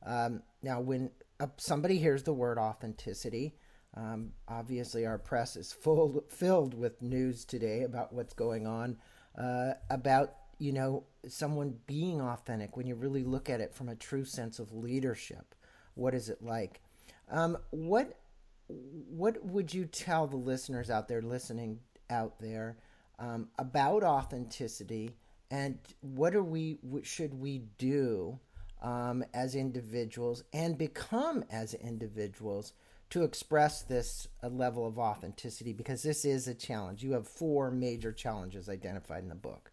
Um, 0.05 0.43
now, 0.61 0.81
when 0.81 1.09
somebody 1.57 1.97
hears 1.97 2.23
the 2.23 2.33
word 2.33 2.59
authenticity, 2.59 3.55
um, 3.95 4.33
obviously 4.47 5.05
our 5.05 5.17
press 5.17 5.55
is 5.55 5.73
full 5.73 6.23
filled 6.29 6.75
with 6.75 7.01
news 7.01 7.43
today 7.43 7.81
about 7.83 8.13
what's 8.13 8.33
going 8.33 8.67
on 8.67 8.97
uh, 9.37 9.73
about 9.89 10.35
you 10.59 10.71
know 10.71 11.05
someone 11.27 11.77
being 11.87 12.21
authentic. 12.21 12.77
When 12.77 12.85
you 12.85 12.93
really 12.93 13.23
look 13.23 13.49
at 13.49 13.61
it 13.61 13.73
from 13.73 13.89
a 13.89 13.95
true 13.95 14.25
sense 14.25 14.59
of 14.59 14.73
leadership, 14.73 15.55
what 15.95 16.13
is 16.13 16.29
it 16.29 16.43
like? 16.43 16.81
Um, 17.31 17.57
what 17.71 18.19
what 18.67 19.43
would 19.43 19.73
you 19.73 19.85
tell 19.85 20.27
the 20.27 20.37
listeners 20.37 20.91
out 20.91 21.07
there 21.07 21.21
listening 21.23 21.79
out 22.09 22.39
there 22.39 22.77
um, 23.19 23.47
about 23.57 24.03
authenticity 24.03 25.15
and 25.51 25.77
what 26.01 26.35
are 26.35 26.43
we 26.43 26.79
what 26.81 27.05
should 27.05 27.33
we 27.33 27.63
do 27.77 28.39
um, 28.81 29.23
as 29.33 29.55
individuals 29.55 30.43
and 30.53 30.77
become 30.77 31.43
as 31.51 31.73
individuals 31.73 32.73
to 33.11 33.23
express 33.23 33.83
this 33.83 34.27
uh, 34.43 34.49
level 34.49 34.85
of 34.85 34.97
authenticity? 34.97 35.73
Because 35.73 36.03
this 36.03 36.25
is 36.25 36.47
a 36.47 36.53
challenge. 36.53 37.03
You 37.03 37.13
have 37.13 37.27
four 37.27 37.71
major 37.71 38.11
challenges 38.11 38.67
identified 38.67 39.23
in 39.23 39.29
the 39.29 39.35
book. 39.35 39.71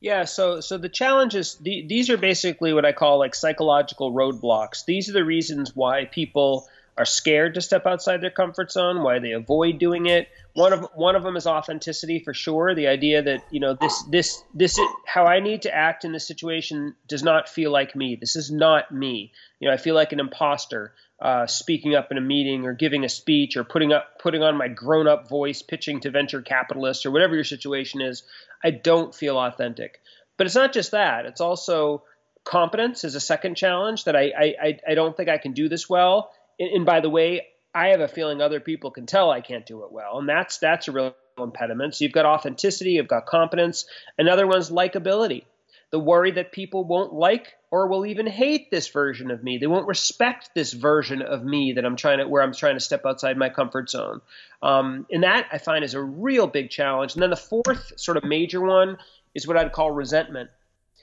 Yeah, 0.00 0.24
so 0.24 0.60
so 0.60 0.78
the 0.78 0.88
challenges 0.88 1.56
the, 1.56 1.86
these 1.86 2.10
are 2.10 2.16
basically 2.16 2.72
what 2.72 2.86
I 2.86 2.92
call 2.92 3.18
like 3.18 3.34
psychological 3.34 4.12
roadblocks. 4.12 4.84
These 4.84 5.10
are 5.10 5.12
the 5.12 5.24
reasons 5.24 5.76
why 5.76 6.06
people 6.06 6.66
are 7.00 7.06
scared 7.06 7.54
to 7.54 7.62
step 7.62 7.86
outside 7.86 8.20
their 8.20 8.30
comfort 8.30 8.70
zone, 8.70 9.02
why 9.02 9.18
they 9.18 9.32
avoid 9.32 9.78
doing 9.78 10.04
it. 10.04 10.28
One 10.52 10.74
of 10.74 10.86
one 10.94 11.16
of 11.16 11.22
them 11.22 11.34
is 11.34 11.46
authenticity 11.46 12.18
for 12.18 12.34
sure. 12.34 12.74
The 12.74 12.88
idea 12.88 13.22
that 13.22 13.42
you 13.50 13.58
know 13.58 13.74
this 13.74 14.02
this 14.10 14.44
this 14.52 14.78
how 15.06 15.24
I 15.24 15.40
need 15.40 15.62
to 15.62 15.74
act 15.74 16.04
in 16.04 16.12
this 16.12 16.26
situation 16.26 16.94
does 17.08 17.22
not 17.22 17.48
feel 17.48 17.70
like 17.70 17.96
me. 17.96 18.16
This 18.20 18.36
is 18.36 18.50
not 18.50 18.92
me. 18.92 19.32
You 19.60 19.68
know, 19.68 19.74
I 19.74 19.78
feel 19.78 19.94
like 19.94 20.12
an 20.12 20.20
imposter 20.20 20.92
uh, 21.18 21.46
speaking 21.46 21.94
up 21.94 22.10
in 22.10 22.18
a 22.18 22.20
meeting 22.20 22.66
or 22.66 22.74
giving 22.74 23.04
a 23.04 23.08
speech 23.08 23.56
or 23.56 23.64
putting 23.64 23.94
up 23.94 24.18
putting 24.18 24.42
on 24.42 24.58
my 24.58 24.68
grown 24.68 25.08
up 25.08 25.26
voice, 25.26 25.62
pitching 25.62 26.00
to 26.00 26.10
venture 26.10 26.42
capitalists 26.42 27.06
or 27.06 27.12
whatever 27.12 27.34
your 27.34 27.44
situation 27.44 28.02
is. 28.02 28.24
I 28.62 28.72
don't 28.72 29.14
feel 29.14 29.38
authentic. 29.38 30.02
But 30.36 30.46
it's 30.46 30.56
not 30.56 30.74
just 30.74 30.90
that. 30.90 31.24
It's 31.24 31.40
also 31.40 32.02
competence 32.44 33.04
is 33.04 33.14
a 33.14 33.20
second 33.20 33.54
challenge 33.54 34.04
that 34.04 34.16
I 34.16 34.54
I, 34.62 34.78
I 34.88 34.94
don't 34.94 35.16
think 35.16 35.30
I 35.30 35.38
can 35.38 35.52
do 35.52 35.70
this 35.70 35.88
well. 35.88 36.30
And, 36.60 36.70
and 36.70 36.86
by 36.86 37.00
the 37.00 37.10
way, 37.10 37.48
I 37.74 37.88
have 37.88 38.00
a 38.00 38.08
feeling 38.08 38.40
other 38.40 38.60
people 38.60 38.90
can 38.90 39.06
tell 39.06 39.30
I 39.30 39.40
can't 39.40 39.66
do 39.66 39.84
it 39.84 39.90
well, 39.92 40.18
and 40.18 40.28
that's 40.28 40.58
that's 40.58 40.86
a 40.86 40.92
real 40.92 41.14
impediment. 41.38 41.94
So 41.94 42.04
you've 42.04 42.12
got 42.12 42.26
authenticity, 42.26 42.92
you've 42.92 43.08
got 43.08 43.26
competence. 43.26 43.86
Another 44.18 44.46
one's 44.46 44.70
likability. 44.70 45.44
The 45.90 45.98
worry 45.98 46.30
that 46.32 46.52
people 46.52 46.84
won't 46.84 47.12
like 47.12 47.56
or 47.72 47.88
will 47.88 48.06
even 48.06 48.26
hate 48.26 48.70
this 48.70 48.88
version 48.88 49.30
of 49.30 49.42
me. 49.42 49.58
They 49.58 49.66
won't 49.66 49.88
respect 49.88 50.50
this 50.54 50.72
version 50.72 51.22
of 51.22 51.44
me 51.44 51.72
that 51.72 51.84
I'm 51.84 51.96
trying 51.96 52.18
to 52.18 52.28
where 52.28 52.42
I'm 52.42 52.54
trying 52.54 52.74
to 52.74 52.80
step 52.80 53.06
outside 53.06 53.36
my 53.36 53.48
comfort 53.48 53.90
zone. 53.90 54.20
Um, 54.62 55.06
and 55.10 55.24
that 55.24 55.48
I 55.52 55.58
find 55.58 55.84
is 55.84 55.94
a 55.94 56.02
real 56.02 56.46
big 56.46 56.70
challenge. 56.70 57.14
And 57.14 57.22
then 57.22 57.30
the 57.30 57.36
fourth 57.36 57.92
sort 57.96 58.16
of 58.16 58.24
major 58.24 58.60
one 58.60 58.98
is 59.34 59.46
what 59.46 59.56
I'd 59.56 59.72
call 59.72 59.90
resentment, 59.90 60.50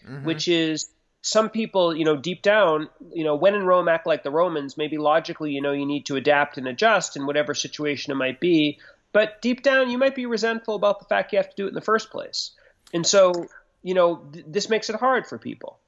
mm-hmm. 0.06 0.26
which 0.26 0.48
is 0.48 0.90
some 1.22 1.50
people, 1.50 1.96
you 1.96 2.06
know, 2.06 2.16
deep 2.16 2.42
down, 2.42 2.90
you 3.12 3.24
know, 3.24 3.36
when 3.36 3.56
in 3.56 3.64
Rome, 3.66 3.88
act 3.88 4.08
like 4.08 4.24
the 4.24 4.32
Romans. 4.32 4.78
Maybe 4.78 4.98
logically, 4.98 5.52
you 5.52 5.62
know, 5.62 5.74
you 5.74 5.86
need 5.86 6.06
to 6.06 6.16
adapt 6.16 6.58
and 6.58 6.68
adjust 6.68 7.18
in 7.18 7.26
whatever 7.26 7.54
situation 7.54 8.12
it 8.12 8.16
might 8.16 8.40
be. 8.40 8.80
But 9.12 9.42
deep 9.42 9.64
down, 9.64 9.90
you 9.90 9.98
might 9.98 10.16
be 10.16 10.26
resentful 10.26 10.76
about 10.76 11.00
the 11.00 11.06
fact 11.06 11.34
you 11.34 11.38
have 11.38 11.50
to 11.50 11.56
do 11.56 11.66
it 11.66 11.70
in 11.70 11.74
the 11.74 11.82
first 11.82 12.12
place. 12.12 12.52
And 12.94 13.06
so, 13.06 13.48
you 13.84 13.94
know, 13.94 14.18
th- 14.32 14.46
this 14.48 14.70
makes 14.70 14.90
it 14.90 14.96
hard 14.96 15.28
for 15.28 15.38
people. 15.38 15.80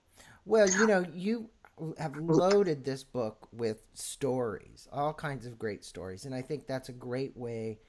Well, 0.46 0.70
you 0.70 0.88
know, 0.88 1.06
you 1.14 1.50
have 1.98 2.16
loaded 2.18 2.84
this 2.84 3.04
book 3.04 3.48
with 3.52 3.82
stories, 3.94 4.88
all 4.92 5.14
kinds 5.14 5.46
of 5.46 5.60
great 5.60 5.86
stories. 5.86 6.26
And 6.26 6.34
I 6.34 6.42
think 6.42 6.68
that's 6.68 6.90
a 6.90 6.94
great 6.94 7.38
way 7.38 7.80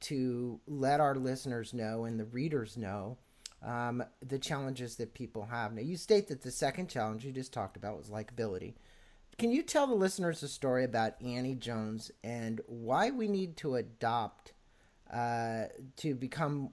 to 0.00 0.60
let 0.66 1.00
our 1.00 1.14
listeners 1.14 1.74
know 1.74 2.04
and 2.04 2.18
the 2.18 2.24
readers 2.24 2.76
know 2.76 3.18
um, 3.62 4.02
the 4.26 4.38
challenges 4.38 4.96
that 4.96 5.14
people 5.14 5.46
have. 5.46 5.72
Now, 5.72 5.82
you 5.82 5.96
state 5.96 6.28
that 6.28 6.42
the 6.42 6.50
second 6.50 6.88
challenge 6.88 7.24
you 7.24 7.32
just 7.32 7.52
talked 7.52 7.76
about 7.76 7.96
was 7.96 8.08
likability. 8.08 8.74
Can 9.38 9.50
you 9.50 9.62
tell 9.62 9.86
the 9.86 9.94
listeners 9.94 10.42
a 10.42 10.48
story 10.48 10.84
about 10.84 11.20
Annie 11.22 11.54
Jones 11.54 12.10
and 12.22 12.60
why 12.66 13.10
we 13.10 13.26
need 13.26 13.56
to 13.58 13.76
adopt 13.76 14.52
uh, 15.12 15.64
to 15.96 16.14
become 16.14 16.70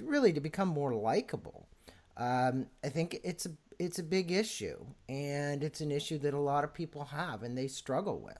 really 0.00 0.32
to 0.32 0.40
become 0.40 0.68
more 0.68 0.94
likable? 0.94 1.68
Um, 2.16 2.66
I 2.84 2.88
think 2.88 3.20
it's 3.24 3.46
a 3.46 3.50
it's 3.78 3.98
a 3.98 4.02
big 4.02 4.30
issue, 4.30 4.84
and 5.08 5.64
it's 5.64 5.80
an 5.80 5.90
issue 5.90 6.18
that 6.18 6.34
a 6.34 6.38
lot 6.38 6.64
of 6.64 6.72
people 6.72 7.04
have 7.06 7.42
and 7.42 7.56
they 7.56 7.68
struggle 7.68 8.20
with. 8.20 8.38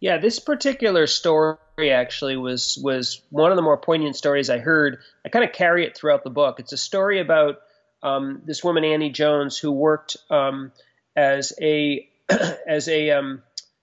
Yeah, 0.00 0.18
this 0.18 0.38
particular 0.38 1.06
story 1.06 1.58
actually 1.80 2.36
was 2.36 2.78
was 2.80 3.20
one 3.30 3.50
of 3.50 3.56
the 3.56 3.62
more 3.62 3.76
poignant 3.76 4.16
stories 4.16 4.48
I 4.48 4.58
heard. 4.58 4.98
I 5.24 5.28
kind 5.28 5.44
of 5.44 5.52
carry 5.52 5.84
it 5.84 5.96
throughout 5.96 6.22
the 6.22 6.30
book. 6.30 6.60
It's 6.60 6.72
a 6.72 6.78
story 6.78 7.20
about 7.20 7.58
um, 8.02 8.42
this 8.44 8.62
woman 8.62 8.84
Annie 8.84 9.10
Jones 9.10 9.58
who 9.58 9.72
worked 9.72 10.16
um, 10.30 10.72
as 11.16 11.52
a 11.60 12.08
as 12.66 12.88
a 12.88 13.10
um, 13.10 13.42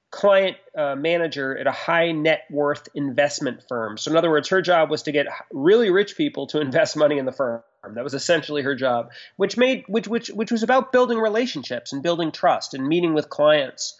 client 0.10 0.56
uh, 0.78 0.96
manager 0.96 1.58
at 1.58 1.68
a 1.68 1.72
high 1.72 2.14
net 2.14 2.44
worth 2.50 2.88
investment 2.96 3.64
firm. 3.68 3.98
So 3.98 4.12
in 4.12 4.16
other 4.16 4.30
words, 4.30 4.48
her 4.48 4.62
job 4.62 4.90
was 4.90 5.04
to 5.04 5.12
get 5.12 5.28
really 5.52 5.90
rich 5.90 6.16
people 6.16 6.48
to 6.48 6.62
invest 6.62 6.96
money 6.96 7.18
in 7.18 7.26
the 7.26 7.34
firm. 7.34 7.62
That 7.94 8.04
was 8.04 8.14
essentially 8.14 8.62
her 8.64 8.74
job, 8.74 9.12
which 9.36 9.58
made 9.58 9.84
which 9.88 10.08
which 10.08 10.30
which 10.30 10.52
was 10.52 10.64
about 10.64 10.94
building 10.94 11.20
relationships 11.20 11.92
and 11.92 12.02
building 12.02 12.32
trust 12.32 12.74
and 12.74 12.88
meeting 12.88 13.14
with 13.14 13.30
clients 13.30 13.96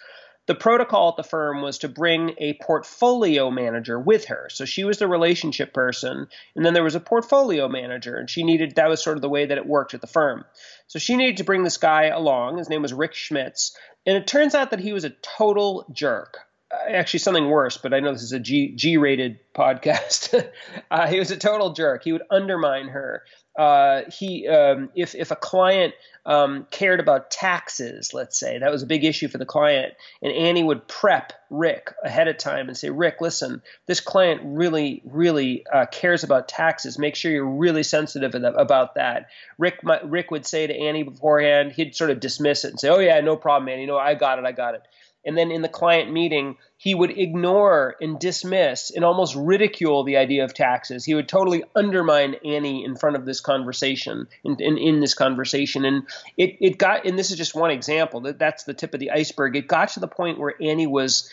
the 0.48 0.56
protocol 0.56 1.10
at 1.10 1.18
the 1.18 1.28
firm 1.28 1.62
was 1.62 1.80
to 1.80 1.90
bring 1.90 2.36
a 2.38 2.54
portfolio 2.62 3.50
manager 3.50 4.00
with 4.00 4.26
her. 4.26 4.48
So 4.52 4.66
she 4.66 4.84
was 4.84 5.00
the 5.00 5.08
relationship 5.08 5.74
person, 5.74 6.28
and 6.56 6.66
then 6.66 6.74
there 6.74 6.84
was 6.84 6.96
a 6.96 7.00
portfolio 7.00 7.68
manager, 7.68 8.18
and 8.18 8.30
she 8.30 8.44
needed 8.44 8.76
that 8.76 8.90
was 8.90 9.04
sort 9.04 9.18
of 9.18 9.22
the 9.22 9.30
way 9.30 9.48
that 9.48 9.58
it 9.58 9.66
worked 9.66 9.94
at 9.94 10.02
the 10.02 10.08
firm. 10.08 10.46
So 10.88 11.00
she 11.00 11.16
needed 11.16 11.38
to 11.38 11.44
bring 11.44 11.64
this 11.64 11.78
guy 11.78 12.06
along. 12.06 12.58
His 12.58 12.70
name 12.70 12.84
was 12.84 12.94
Rick 12.94 13.16
Schmitz, 13.16 13.76
and 14.06 14.16
it 14.16 14.28
turns 14.28 14.54
out 14.54 14.70
that 14.72 14.80
he 14.80 14.94
was 14.94 15.04
a 15.04 15.10
total 15.10 15.86
jerk. 15.92 16.38
Uh, 16.72 16.92
actually, 16.92 17.20
something 17.20 17.50
worse, 17.50 17.78
but 17.78 17.94
I 17.94 18.00
know 18.00 18.12
this 18.12 18.24
is 18.24 18.32
a 18.32 18.40
G 18.40 18.76
G 18.76 18.98
rated 18.98 19.40
podcast. 19.56 20.48
uh, 20.92 21.08
he 21.08 21.18
was 21.18 21.32
a 21.32 21.38
total 21.38 21.74
jerk. 21.74 22.04
He 22.04 22.12
would 22.12 22.24
undermine 22.30 22.90
her 22.90 23.24
uh, 23.58 24.02
he 24.12 24.48
um, 24.48 24.90
if 24.96 25.16
if 25.16 25.32
a 25.32 25.36
client 25.36 25.94
um, 26.26 26.68
cared 26.72 27.00
about 27.00 27.32
taxes, 27.32 28.14
let's 28.14 28.38
say 28.38 28.58
that 28.60 28.72
was 28.72 28.84
a 28.84 28.88
big 28.88 29.04
issue 29.06 29.28
for 29.28 29.38
the 29.38 29.46
client, 29.46 29.94
and 30.22 30.34
Annie 30.34 30.64
would 30.64 30.88
prep 30.88 31.34
Rick 31.50 31.94
ahead 32.04 32.28
of 32.28 32.38
time 32.38 32.68
and 32.68 32.78
say, 32.78 32.90
Rick, 32.90 33.22
listen, 33.22 33.62
this 33.86 34.02
client 34.02 34.42
really 34.44 35.02
really 35.06 35.66
uh, 35.72 35.86
cares 35.86 36.24
about 36.24 36.48
taxes. 36.48 37.00
Make 37.00 37.16
sure 37.16 37.32
you're 37.32 37.46
really 37.46 37.84
sensitive 37.84 38.36
about 38.36 38.96
that. 38.96 39.28
Rick 39.58 39.80
Rick 40.04 40.32
would 40.32 40.46
say 40.46 40.68
to 40.68 40.76
Annie 40.76 41.04
beforehand, 41.04 41.72
he'd 41.72 41.96
sort 41.96 42.10
of 42.10 42.20
dismiss 42.20 42.66
it 42.66 42.72
and 42.72 42.80
say, 42.80 42.90
Oh 42.90 43.00
yeah, 43.00 43.22
no 43.22 43.38
problem, 43.38 43.70
Annie. 43.70 43.86
No, 43.86 43.98
I 43.98 44.16
got 44.16 44.40
it, 44.40 44.46
I 44.46 44.52
got 44.52 44.76
it. 44.76 44.82
And 45.26 45.38
then 45.38 45.52
in 45.52 45.62
the 45.62 45.70
client 45.70 46.12
meeting, 46.12 46.58
he 46.78 46.94
would 46.94 47.18
ignore 47.18 47.96
and 48.00 48.20
dismiss 48.20 48.92
and 48.92 49.04
almost 49.04 49.36
ridicule 49.36 50.04
the 50.04 50.18
idea 50.18 50.44
of 50.44 50.54
taxes. 50.54 51.06
He 51.06 51.16
would 51.16 51.28
totally 51.28 51.64
undermine 51.76 52.36
Annie 52.46 52.86
in 52.86 52.96
front 52.96 53.16
of 53.16 53.26
this 53.26 53.42
conversation, 53.42 54.28
in, 54.44 54.58
in, 54.60 54.78
in 54.78 55.00
this 55.00 55.14
conversation. 55.14 55.86
And 55.86 56.04
it, 56.38 56.58
it 56.60 56.78
got, 56.78 57.06
and 57.06 57.18
this 57.18 57.32
is 57.32 57.38
just 57.38 57.56
one 57.56 57.72
example, 57.72 58.22
that 58.22 58.40
that's 58.40 58.66
the 58.66 58.74
tip 58.74 58.94
of 58.94 59.00
the 59.00 59.12
iceberg. 59.12 59.56
It 59.56 59.68
got 59.68 59.90
to 59.90 60.00
the 60.00 60.08
point 60.08 60.40
where 60.40 60.54
Annie 60.62 60.88
was 60.88 61.30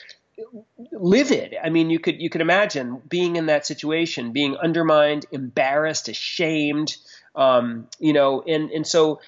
livid. 0.92 1.54
I 1.62 1.68
mean, 1.68 1.90
you 1.90 1.98
could 1.98 2.20
you 2.20 2.30
could 2.30 2.40
imagine 2.40 3.02
being 3.06 3.36
in 3.36 3.46
that 3.46 3.66
situation, 3.66 4.32
being 4.32 4.56
undermined, 4.56 5.26
embarrassed, 5.30 6.08
ashamed, 6.08 6.96
um, 7.36 7.86
you 7.98 8.12
know, 8.12 8.42
and 8.42 8.70
and 8.70 8.86
so 8.86 9.20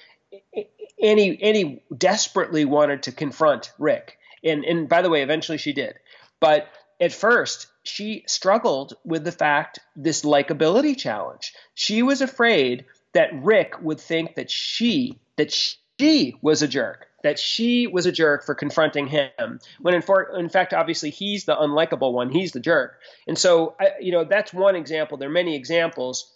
Annie 1.01 1.41
Annie 1.41 1.83
desperately 1.95 2.65
wanted 2.65 3.03
to 3.03 3.11
confront 3.11 3.71
Rick, 3.77 4.14
and 4.45 4.63
and 4.63 4.87
by 4.87 5.01
the 5.01 5.09
way, 5.09 5.23
eventually 5.23 5.57
she 5.57 5.73
did. 5.73 5.95
But 6.39 6.67
at 7.01 7.11
first, 7.11 7.67
she 7.83 8.23
struggled 8.27 8.93
with 9.03 9.23
the 9.23 9.31
fact 9.31 9.79
this 9.95 10.21
likability 10.21 10.97
challenge. 10.97 11.53
She 11.73 12.03
was 12.03 12.21
afraid 12.21 12.85
that 13.13 13.43
Rick 13.43 13.81
would 13.81 13.99
think 13.99 14.35
that 14.35 14.49
she 14.49 15.19
that 15.37 15.51
she 15.51 16.35
was 16.41 16.61
a 16.61 16.67
jerk, 16.67 17.07
that 17.23 17.39
she 17.39 17.87
was 17.87 18.05
a 18.05 18.11
jerk 18.11 18.45
for 18.45 18.55
confronting 18.55 19.07
him. 19.07 19.59
When 19.81 19.93
in, 19.93 20.01
for, 20.01 20.37
in 20.37 20.49
fact, 20.49 20.73
obviously, 20.73 21.09
he's 21.09 21.45
the 21.45 21.55
unlikable 21.55 22.13
one. 22.13 22.29
He's 22.29 22.51
the 22.51 22.59
jerk. 22.59 22.99
And 23.27 23.37
so, 23.37 23.75
I, 23.79 23.91
you 23.99 24.11
know, 24.11 24.23
that's 24.23 24.53
one 24.53 24.75
example. 24.75 25.17
There 25.17 25.29
are 25.29 25.31
many 25.31 25.55
examples 25.55 26.31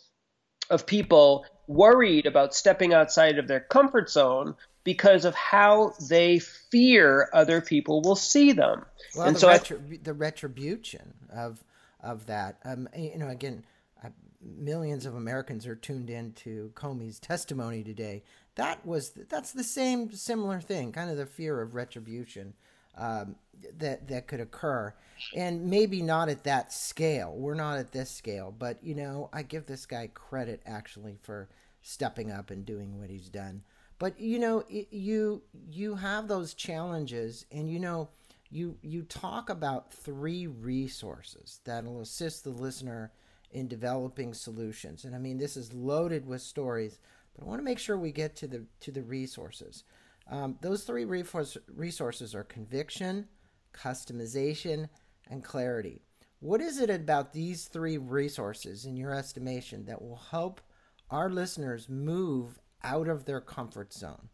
of 0.70 0.86
people 0.86 1.46
worried 1.68 2.26
about 2.26 2.56
stepping 2.56 2.94
outside 2.94 3.38
of 3.38 3.48
their 3.48 3.60
comfort 3.60 4.10
zone 4.10 4.56
because 4.90 5.24
of 5.24 5.36
how 5.36 5.94
they 6.10 6.40
fear 6.40 7.30
other 7.32 7.62
people 7.62 8.02
will 8.02 8.16
see 8.16 8.52
them. 8.52 8.84
Well, 9.16 9.28
and 9.28 9.36
the, 9.36 9.40
so 9.40 9.48
retrib- 9.48 10.04
the 10.04 10.16
retribution 10.16 11.14
of 11.32 11.64
of 12.02 12.26
that, 12.26 12.58
um, 12.66 12.90
you 12.98 13.20
know, 13.20 13.28
again, 13.28 13.64
uh, 14.04 14.10
millions 14.42 15.06
of 15.06 15.14
Americans 15.14 15.68
are 15.68 15.76
tuned 15.76 16.10
in 16.10 16.32
to 16.32 16.72
Comey's 16.74 17.20
testimony 17.20 17.84
today. 17.84 18.24
That 18.56 18.84
was 18.84 19.12
that's 19.12 19.52
the 19.52 19.64
same 19.64 20.12
similar 20.12 20.60
thing, 20.60 20.92
kind 20.92 21.12
of 21.12 21.18
the 21.18 21.28
fear 21.28 21.62
of 21.62 21.76
retribution 21.76 22.56
um, 22.98 23.36
that 23.78 24.08
that 24.08 24.26
could 24.26 24.40
occur, 24.40 24.92
and 25.36 25.70
maybe 25.70 26.02
not 26.02 26.30
at 26.30 26.46
that 26.46 26.74
scale. 26.74 27.36
We're 27.38 27.54
not 27.54 27.78
at 27.78 27.92
this 27.92 28.10
scale, 28.10 28.52
but 28.58 28.84
you 28.84 28.96
know, 28.96 29.30
I 29.32 29.44
give 29.44 29.68
this 29.68 29.86
guy 29.86 30.10
credit 30.16 30.64
actually 30.66 31.20
for 31.22 31.48
stepping 31.84 32.32
up 32.32 32.50
and 32.50 32.66
doing 32.66 33.00
what 33.00 33.12
he's 33.12 33.30
done. 33.30 33.62
But 34.00 34.20
you 34.20 34.40
know, 34.40 34.64
it, 34.70 34.88
you 34.92 35.44
you 35.70 35.96
have 35.96 36.28
those 36.28 36.54
challenges, 36.54 37.46
and 37.52 37.70
you 37.70 37.80
know, 37.80 38.10
you 38.50 38.78
you 38.82 39.04
talk 39.04 39.50
about 39.50 39.94
three 39.94 40.48
resources 40.48 41.60
that'll 41.66 42.02
assist 42.02 42.44
the 42.44 42.50
listener 42.50 43.12
in 43.52 43.68
developing 43.68 44.34
solutions. 44.34 45.04
And 45.04 45.16
I 45.16 45.20
mean, 45.20 45.38
this 45.38 45.58
is 45.58 45.74
loaded 45.74 46.26
with 46.26 46.42
stories, 46.42 47.00
but 47.36 47.44
I 47.44 47.48
want 47.48 47.60
to 47.60 47.66
make 47.66 47.80
sure 47.80 47.98
we 47.98 48.12
get 48.12 48.36
to 48.38 48.48
the 48.48 48.66
to 48.82 48.92
the 48.92 49.04
resources. 49.04 49.84
Um, 50.32 50.58
those 50.62 50.84
three 50.84 51.06
resources 51.06 52.36
are 52.36 52.44
conviction, 52.44 53.28
customization, 53.74 54.88
and 55.30 55.44
clarity. 55.44 56.04
What 56.40 56.62
is 56.62 56.80
it 56.80 56.90
about 56.90 57.34
these 57.34 57.66
three 57.66 57.98
resources, 57.98 58.86
in 58.86 58.96
your 58.96 59.14
estimation, 59.14 59.86
that 59.86 60.02
will 60.02 60.22
help 60.32 60.62
our 61.10 61.30
listeners 61.30 61.90
move 61.90 62.60
out 62.84 63.08
of 63.08 63.26
their 63.26 63.42
comfort 63.42 63.94
zone. 63.94 64.30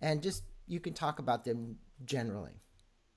And 0.00 0.22
just 0.22 0.44
you 0.66 0.80
can 0.80 0.94
talk 0.94 1.18
about 1.18 1.44
them 1.44 1.76
generally. 2.04 2.62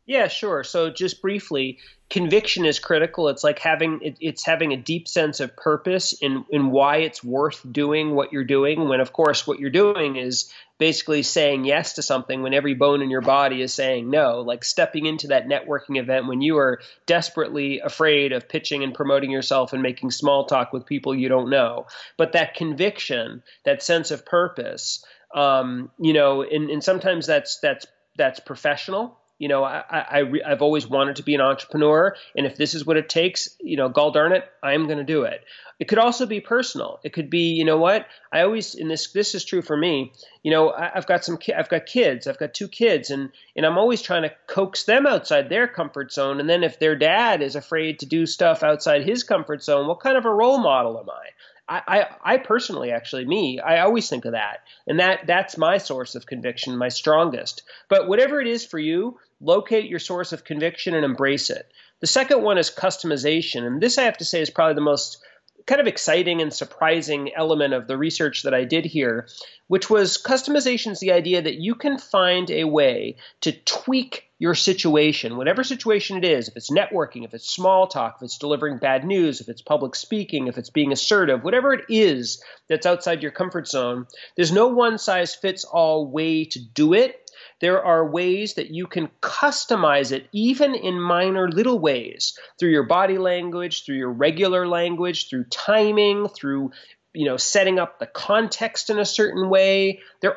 Yeah, 0.06 0.28
sure. 0.28 0.66
So 0.66 0.90
just 0.90 1.22
briefly, 1.22 1.80
conviction 2.10 2.66
is 2.66 2.78
critical. 2.78 3.30
It's 3.30 3.44
like 3.44 3.60
having 3.60 4.02
it, 4.02 4.18
it's 4.20 4.46
having 4.46 4.74
a 4.74 4.78
deep 4.78 5.08
sense 5.08 5.40
of 5.40 5.56
purpose 5.56 6.12
in 6.12 6.44
in 6.50 6.72
why 6.72 6.98
it's 6.98 7.24
worth 7.24 7.66
doing 7.72 8.14
what 8.14 8.34
you're 8.34 8.44
doing. 8.44 8.90
When 8.90 9.00
of 9.00 9.14
course 9.14 9.48
what 9.48 9.60
you're 9.60 9.70
doing 9.70 10.18
is 10.18 10.52
basically 10.78 11.24
saying 11.24 11.64
yes 11.64 11.94
to 11.94 12.02
something 12.02 12.42
when 12.42 12.54
every 12.54 12.74
bone 12.74 13.02
in 13.02 13.10
your 13.10 13.22
body 13.22 13.62
is 13.62 13.74
saying 13.74 14.10
no. 14.10 14.42
Like 14.42 14.66
stepping 14.66 15.06
into 15.06 15.28
that 15.28 15.48
networking 15.48 15.98
event 15.98 16.28
when 16.28 16.42
you 16.42 16.58
are 16.58 16.82
desperately 17.06 17.80
afraid 17.80 18.34
of 18.34 18.50
pitching 18.50 18.84
and 18.84 18.94
promoting 18.94 19.32
yourself 19.32 19.72
and 19.72 19.82
making 19.82 20.12
small 20.12 20.46
talk 20.46 20.74
with 20.74 20.86
people 20.86 21.16
you 21.16 21.30
don't 21.30 21.50
know. 21.50 21.88
But 22.18 22.34
that 22.34 22.56
conviction, 22.56 23.42
that 23.64 23.82
sense 23.82 24.12
of 24.12 24.26
purpose, 24.26 25.06
um, 25.34 25.92
you 25.98 26.12
know, 26.12 26.44
and, 26.44 26.70
and 26.70 26.84
sometimes 26.84 27.26
that's 27.26 27.60
that's 27.60 27.86
that's 28.18 28.42
professional 28.42 29.18
you 29.44 29.50
know, 29.50 29.66
I, 29.66 29.84
I, 29.90 30.22
I 30.46 30.50
have 30.52 30.62
always 30.62 30.88
wanted 30.88 31.18
to 31.18 31.24
be 31.24 31.36
an 31.36 31.42
entrepreneur, 31.42 32.16
and 32.34 32.46
if 32.46 32.56
this 32.56 32.76
is 32.76 32.86
what 32.86 32.96
it 32.96 33.10
takes, 33.10 33.50
you 33.60 33.76
know, 33.76 33.90
gall 33.90 34.12
darn 34.12 34.32
it, 34.32 34.50
I 34.64 34.72
am 34.72 34.86
going 34.86 35.00
to 35.00 35.04
do 35.04 35.24
it. 35.24 35.44
It 35.82 35.90
could 35.90 35.98
also 35.98 36.26
be 36.26 36.40
personal. 36.40 37.02
It 37.04 37.12
could 37.12 37.30
be, 37.30 37.52
you 37.52 37.66
know, 37.66 37.76
what 37.76 38.08
I 38.32 38.44
always, 38.44 38.74
and 38.76 38.90
this 38.90 39.12
this 39.12 39.36
is 39.36 39.44
true 39.44 39.62
for 39.62 39.76
me. 39.76 40.14
You 40.44 40.52
know, 40.52 40.72
I, 40.72 40.92
have 40.94 41.08
got 41.08 41.26
some, 41.26 41.38
I've 41.54 41.68
got 41.68 41.86
kids, 41.86 42.26
I've 42.26 42.40
got 42.40 42.54
two 42.54 42.70
kids, 42.70 43.10
and 43.10 43.32
and 43.58 43.66
I'm 43.66 43.78
always 43.78 44.02
trying 44.02 44.22
to 44.22 44.32
coax 44.48 44.86
them 44.86 45.06
outside 45.06 45.50
their 45.50 45.68
comfort 45.68 46.14
zone. 46.14 46.40
And 46.40 46.50
then 46.50 46.64
if 46.64 46.80
their 46.80 46.96
dad 46.96 47.42
is 47.42 47.58
afraid 47.58 48.00
to 48.00 48.06
do 48.06 48.26
stuff 48.26 48.64
outside 48.64 49.04
his 49.04 49.24
comfort 49.26 49.62
zone, 49.62 49.88
what 49.88 50.00
kind 50.00 50.16
of 50.16 50.24
a 50.24 50.34
role 50.34 50.58
model 50.58 50.98
am 50.98 51.10
I? 51.10 51.32
I, 51.68 51.82
I, 51.88 52.34
I 52.34 52.38
personally 52.38 52.92
actually 52.92 53.26
me 53.26 53.60
I 53.60 53.80
always 53.80 54.10
think 54.10 54.26
of 54.26 54.34
that. 54.34 54.60
And 54.88 55.00
that 55.00 55.28
that's 55.28 55.58
my 55.58 55.78
source 55.78 56.16
of 56.16 56.26
conviction 56.26 56.78
my 56.78 56.90
strongest. 56.90 57.64
But 57.90 58.08
whatever 58.08 58.42
it 58.42 58.48
is 58.48 58.66
for 58.66 58.80
you 58.80 59.20
locate 59.40 59.90
your 59.90 60.00
source 60.00 60.34
of 60.34 60.44
conviction 60.44 60.94
and 60.94 61.06
embrace 61.06 61.50
it. 61.50 61.72
The 62.00 62.08
second 62.08 62.42
one 62.42 62.58
is 62.58 62.70
customization. 62.70 63.66
And 63.66 63.82
this 63.82 63.98
I 63.98 64.04
have 64.04 64.18
to 64.18 64.26
say 64.26 64.42
is 64.42 64.50
probably 64.50 64.76
the 64.76 64.82
most 64.82 65.24
kind 65.66 65.82
of 65.82 65.88
exciting 65.88 66.42
and 66.42 66.54
surprising 66.54 67.32
element 67.36 67.74
of 67.74 67.88
the 67.88 67.98
research 67.98 68.44
that 68.44 68.54
I 68.54 68.64
did 68.64 68.86
here, 68.86 69.28
which 69.68 69.90
was 69.90 70.22
customization 70.22 70.92
is 70.92 71.00
the 71.00 71.12
idea 71.12 71.42
that 71.42 71.56
you 71.56 71.76
can 71.76 71.98
find 71.98 72.50
a 72.52 72.66
way 72.66 73.18
to 73.42 73.52
tweak 73.52 74.30
your 74.40 74.56
situation, 74.56 75.38
whatever 75.38 75.64
situation 75.64 76.18
it 76.18 76.26
is, 76.26 76.50
if 76.50 76.58
it's 76.58 76.70
networking, 76.70 77.24
if 77.24 77.34
it's 77.34 77.50
small 77.50 77.88
talk, 77.88 78.16
if 78.18 78.24
it's 78.24 78.38
delivering 78.38 78.78
bad 78.78 79.06
news, 79.06 79.40
if 79.40 79.48
it's 79.48 79.62
public 79.62 79.96
speaking, 79.96 80.48
if 80.48 80.58
it's 80.58 80.70
being 80.70 80.92
assertive, 80.92 81.44
whatever 81.44 81.74
it 81.74 81.86
is 81.88 82.44
that's 82.68 82.86
outside 82.86 83.22
your 83.22 83.32
comfort 83.32 83.68
zone, 83.68 84.06
there's 84.36 84.52
no 84.52 84.68
one 84.68 84.98
size 84.98 85.34
fits 85.34 85.64
all 85.64 86.12
way 86.12 86.44
to 86.44 86.60
do 86.60 86.94
it 86.94 87.23
there 87.64 87.82
are 87.82 88.06
ways 88.06 88.56
that 88.56 88.72
you 88.72 88.88
can 88.88 89.08
customize 89.22 90.12
it, 90.12 90.28
even 90.34 90.76
in 90.76 91.00
minor 91.00 91.50
little 91.50 91.80
ways, 91.80 92.38
through 92.60 92.72
your 92.72 92.84
body 92.84 93.18
language, 93.18 93.86
through 93.86 93.96
your 93.96 94.12
regular 94.12 94.68
language, 94.68 95.30
through 95.30 95.46
timing, 95.46 96.28
through 96.28 96.72
you 97.14 97.26
know 97.26 97.38
setting 97.38 97.80
up 97.80 98.00
the 98.00 98.06
context 98.06 98.90
in 98.90 99.00
a 99.00 99.06
certain 99.06 99.50
way. 99.50 100.02
There 100.20 100.36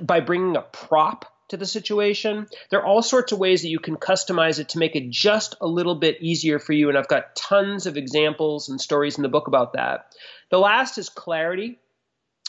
by 0.00 0.20
bringing 0.20 0.56
a 0.56 0.62
prop 0.62 1.24
to 1.48 1.56
the 1.56 1.66
situation. 1.66 2.46
There 2.70 2.78
are 2.78 2.86
all 2.86 3.02
sorts 3.02 3.32
of 3.32 3.40
ways 3.40 3.62
that 3.62 3.70
you 3.70 3.80
can 3.80 3.96
customize 3.96 4.60
it 4.60 4.68
to 4.68 4.78
make 4.78 4.94
it 4.94 5.10
just 5.10 5.56
a 5.60 5.66
little 5.66 5.96
bit 5.96 6.18
easier 6.20 6.60
for 6.60 6.74
you. 6.74 6.90
And 6.90 6.96
I've 6.96 7.08
got 7.08 7.34
tons 7.34 7.86
of 7.86 7.96
examples 7.96 8.68
and 8.68 8.80
stories 8.80 9.16
in 9.16 9.22
the 9.22 9.28
book 9.28 9.48
about 9.48 9.72
that. 9.72 10.14
The 10.50 10.60
last 10.60 10.96
is 10.96 11.08
clarity. 11.08 11.80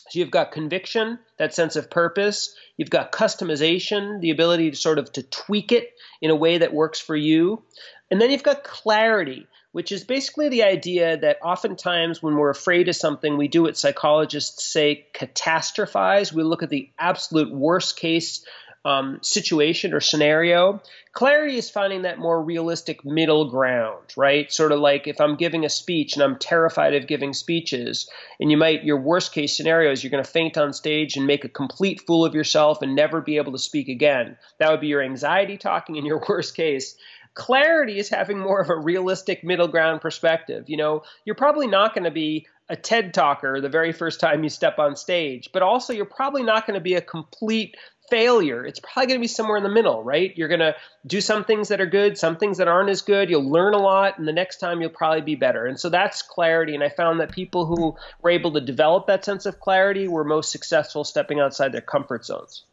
So 0.10 0.20
you've 0.20 0.32
got 0.32 0.52
conviction, 0.52 1.20
that 1.38 1.54
sense 1.54 1.76
of 1.76 1.90
purpose. 1.90 2.56
You've 2.78 2.90
got 2.90 3.12
customization, 3.12 4.22
the 4.22 4.32
ability 4.32 4.72
to 4.72 4.76
sort 4.76 4.98
of 4.98 5.12
to 5.14 5.24
tweak 5.24 5.72
it 5.72 5.94
in 6.22 6.32
a 6.32 6.36
way 6.36 6.58
that 6.58 6.74
works 6.74 7.00
for 7.00 7.16
you. 7.16 7.64
And 8.10 8.20
then 8.20 8.32
you've 8.32 8.44
got 8.44 8.64
clarity, 8.64 9.48
which 9.72 9.92
is 9.92 10.04
basically 10.04 10.50
the 10.50 10.64
idea 10.64 11.18
that 11.18 11.38
oftentimes 11.44 12.24
when 12.24 12.36
we're 12.36 12.50
afraid 12.50 12.90
of 12.90 12.96
something, 12.96 13.38
we 13.38 13.48
do 13.48 13.64
what 13.64 13.78
psychologists 13.78 14.64
say 14.64 15.06
catastrophize. 15.14 16.34
We 16.34 16.44
look 16.44 16.64
at 16.64 16.70
the 16.70 16.90
absolute 16.98 17.54
worst 17.54 17.98
case 17.98 18.44
um, 18.86 19.20
situation 19.22 19.94
or 19.94 20.00
scenario. 20.00 20.82
Clarity 21.12 21.58
is 21.58 21.70
finding 21.70 22.04
that 22.04 22.20
more 22.20 22.42
realistic 22.42 23.04
middle 23.04 23.50
ground, 23.50 24.14
right? 24.16 24.52
Sort 24.52 24.72
of 24.72 24.80
like 24.80 25.08
if 25.08 25.20
I'm 25.20 25.36
giving 25.36 25.66
a 25.66 25.70
speech 25.70 26.14
and 26.14 26.24
I'm 26.24 26.38
terrified 26.38 26.94
of 26.94 27.08
giving 27.08 27.34
speeches, 27.34 28.10
and 28.40 28.52
you 28.52 28.58
might, 28.58 28.84
your 28.84 29.02
worst 29.02 29.34
case 29.34 29.56
scenario 29.56 29.92
is 29.92 30.04
you're 30.04 30.12
going 30.12 30.24
to 30.24 30.30
faint 30.30 30.58
on 30.58 30.74
stage 30.74 31.18
and 31.18 31.28
make 31.28 31.44
a 31.44 31.50
complete 31.50 32.02
fool 32.08 32.26
of 32.26 32.36
yourself 32.36 32.82
and 32.82 32.96
never 32.96 33.22
be 33.22 33.38
able 33.38 33.52
to 33.52 33.58
speak 33.58 33.90
again. 33.90 34.38
That 34.60 34.72
would 34.72 34.82
be 34.82 34.88
your 34.88 35.04
anxiety 35.04 35.58
talking 35.58 35.96
in 35.96 36.06
your 36.06 36.24
worst 36.30 36.56
case 36.56 36.96
clarity 37.36 37.98
is 37.98 38.10
having 38.10 38.38
more 38.38 38.60
of 38.60 38.70
a 38.70 38.76
realistic 38.76 39.46
middle 39.46 39.68
ground 39.68 40.02
perspective. 40.02 40.66
You 40.68 40.76
know, 40.76 41.04
you're 41.24 41.36
probably 41.36 41.68
not 41.68 41.94
going 41.94 42.04
to 42.04 42.12
be 42.12 42.48
a 42.70 42.76
TED 42.76 43.14
talker 43.14 43.62
the 43.62 43.70
very 43.70 43.92
first 43.92 44.20
time 44.20 44.44
you 44.44 44.50
step 44.50 44.78
on 44.78 44.96
stage, 44.96 45.50
but 45.52 45.62
also 45.62 45.94
you're 45.94 46.06
probably 46.06 46.44
not 46.44 46.68
going 46.68 46.76
to 46.76 46.84
be 46.84 46.94
a 46.94 47.02
complete 47.02 47.76
failure, 48.10 48.66
it's 48.66 48.80
probably 48.80 49.08
going 49.08 49.20
to 49.20 49.24
be 49.24 49.28
somewhere 49.28 49.58
in 49.58 49.64
the 49.64 49.70
middle, 49.70 50.04
right? 50.04 50.36
You're 50.36 50.48
going 50.48 50.60
to 50.60 50.76
do 51.06 51.22
some 51.22 51.44
things 51.44 51.68
that 51.70 51.82
are 51.82 51.86
good, 51.86 52.18
some 52.18 52.38
things 52.38 52.58
that 52.58 52.68
aren't 52.68 52.90
as 52.90 53.02
good. 53.02 53.30
You'll 53.30 53.50
learn 53.50 53.74
a 53.74 53.78
lot, 53.78 54.18
and 54.18 54.28
the 54.28 54.34
next 54.34 54.58
time 54.58 54.82
you'll 54.82 54.90
probably 54.90 55.22
be 55.22 55.36
better. 55.36 55.66
And 55.66 55.80
so 55.80 55.90
that's 55.90 56.22
clarity. 56.22 56.76
And 56.76 56.84
I 56.84 56.90
found 56.90 57.20
that 57.20 57.32
people 57.32 57.66
who 57.66 57.96
were 58.22 58.30
able 58.30 58.52
to 58.54 58.62
develop 58.62 59.08
that 59.08 59.26
sense 59.26 59.46
of 59.46 59.60
clarity 59.60 60.08
were 60.08 60.24
most 60.24 60.52
successful 60.52 61.04
stepping 61.04 61.40
outside 61.40 61.72
their 61.72 61.82
comfort 61.82 62.26
zones. 62.26 62.64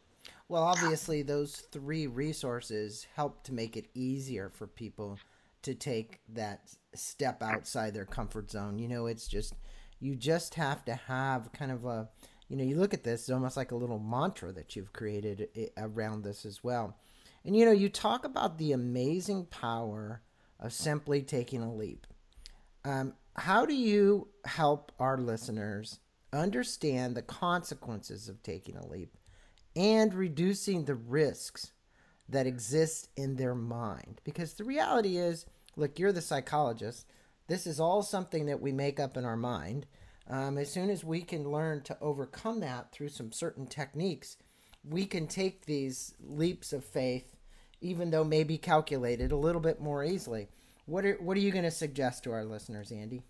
Well, 0.49 0.63
obviously, 0.63 1.23
those 1.23 1.57
three 1.71 2.07
resources 2.07 3.05
help 3.15 3.43
to 3.43 3.53
make 3.53 3.75
it 3.75 3.87
easier 3.93 4.49
for 4.49 4.65
people 4.65 5.19
to 5.63 5.75
take 5.75 6.21
that 6.29 6.61
step 6.95 7.43
outside 7.43 7.93
their 7.93 8.05
comfort 8.05 8.49
zone. 8.49 8.79
You 8.79 8.87
know, 8.87 9.07
it's 9.07 9.27
just, 9.27 9.53
you 9.99 10.15
just 10.15 10.55
have 10.55 10.85
to 10.85 10.95
have 10.95 11.51
kind 11.51 11.71
of 11.71 11.83
a, 11.83 12.07
you 12.49 12.55
know, 12.55 12.63
you 12.63 12.77
look 12.77 12.93
at 12.93 13.03
this, 13.03 13.21
it's 13.21 13.29
almost 13.29 13.57
like 13.57 13.71
a 13.71 13.75
little 13.75 13.99
mantra 13.99 14.51
that 14.53 14.75
you've 14.75 14.93
created 14.93 15.49
around 15.77 16.23
this 16.23 16.45
as 16.45 16.63
well. 16.63 16.97
And, 17.43 17.55
you 17.55 17.65
know, 17.65 17.71
you 17.71 17.89
talk 17.89 18.25
about 18.25 18.57
the 18.57 18.71
amazing 18.71 19.45
power 19.45 20.21
of 20.59 20.73
simply 20.73 21.21
taking 21.21 21.61
a 21.61 21.73
leap. 21.73 22.07
Um, 22.83 23.13
how 23.35 23.65
do 23.65 23.75
you 23.75 24.29
help 24.45 24.91
our 24.99 25.17
listeners 25.17 25.99
understand 26.33 27.15
the 27.15 27.21
consequences 27.21 28.29
of 28.29 28.41
taking 28.43 28.75
a 28.75 28.87
leap 28.87 29.15
and 29.75 30.13
reducing 30.13 30.85
the 30.85 30.95
risks 30.95 31.71
that 32.29 32.47
exist 32.47 33.09
in 33.15 33.35
their 33.35 33.55
mind? 33.55 34.21
Because 34.23 34.53
the 34.53 34.63
reality 34.63 35.17
is, 35.17 35.45
look, 35.75 35.99
you're 35.99 36.11
the 36.11 36.21
psychologist. 36.21 37.05
This 37.47 37.67
is 37.67 37.79
all 37.79 38.03
something 38.03 38.47
that 38.47 38.61
we 38.61 38.71
make 38.71 38.99
up 38.99 39.15
in 39.15 39.25
our 39.25 39.37
mind. 39.37 39.85
Um, 40.29 40.57
as 40.57 40.71
soon 40.71 40.89
as 40.89 41.03
we 41.03 41.21
can 41.21 41.49
learn 41.49 41.81
to 41.83 41.97
overcome 42.01 42.59
that 42.59 42.91
through 42.91 43.09
some 43.09 43.31
certain 43.31 43.65
techniques, 43.65 44.37
we 44.83 45.05
can 45.05 45.27
take 45.27 45.65
these 45.65 46.13
leaps 46.19 46.73
of 46.73 46.83
faith, 46.83 47.35
even 47.81 48.11
though 48.11 48.23
maybe 48.23 48.57
calculated, 48.57 49.31
a 49.31 49.37
little 49.37 49.61
bit 49.61 49.81
more 49.81 50.03
easily. 50.03 50.49
What 50.85 51.05
are 51.05 51.15
what 51.15 51.37
are 51.37 51.41
you 51.41 51.51
going 51.51 51.65
to 51.65 51.71
suggest 51.71 52.23
to 52.23 52.31
our 52.31 52.45
listeners, 52.45 52.91
Andy? 52.91 53.23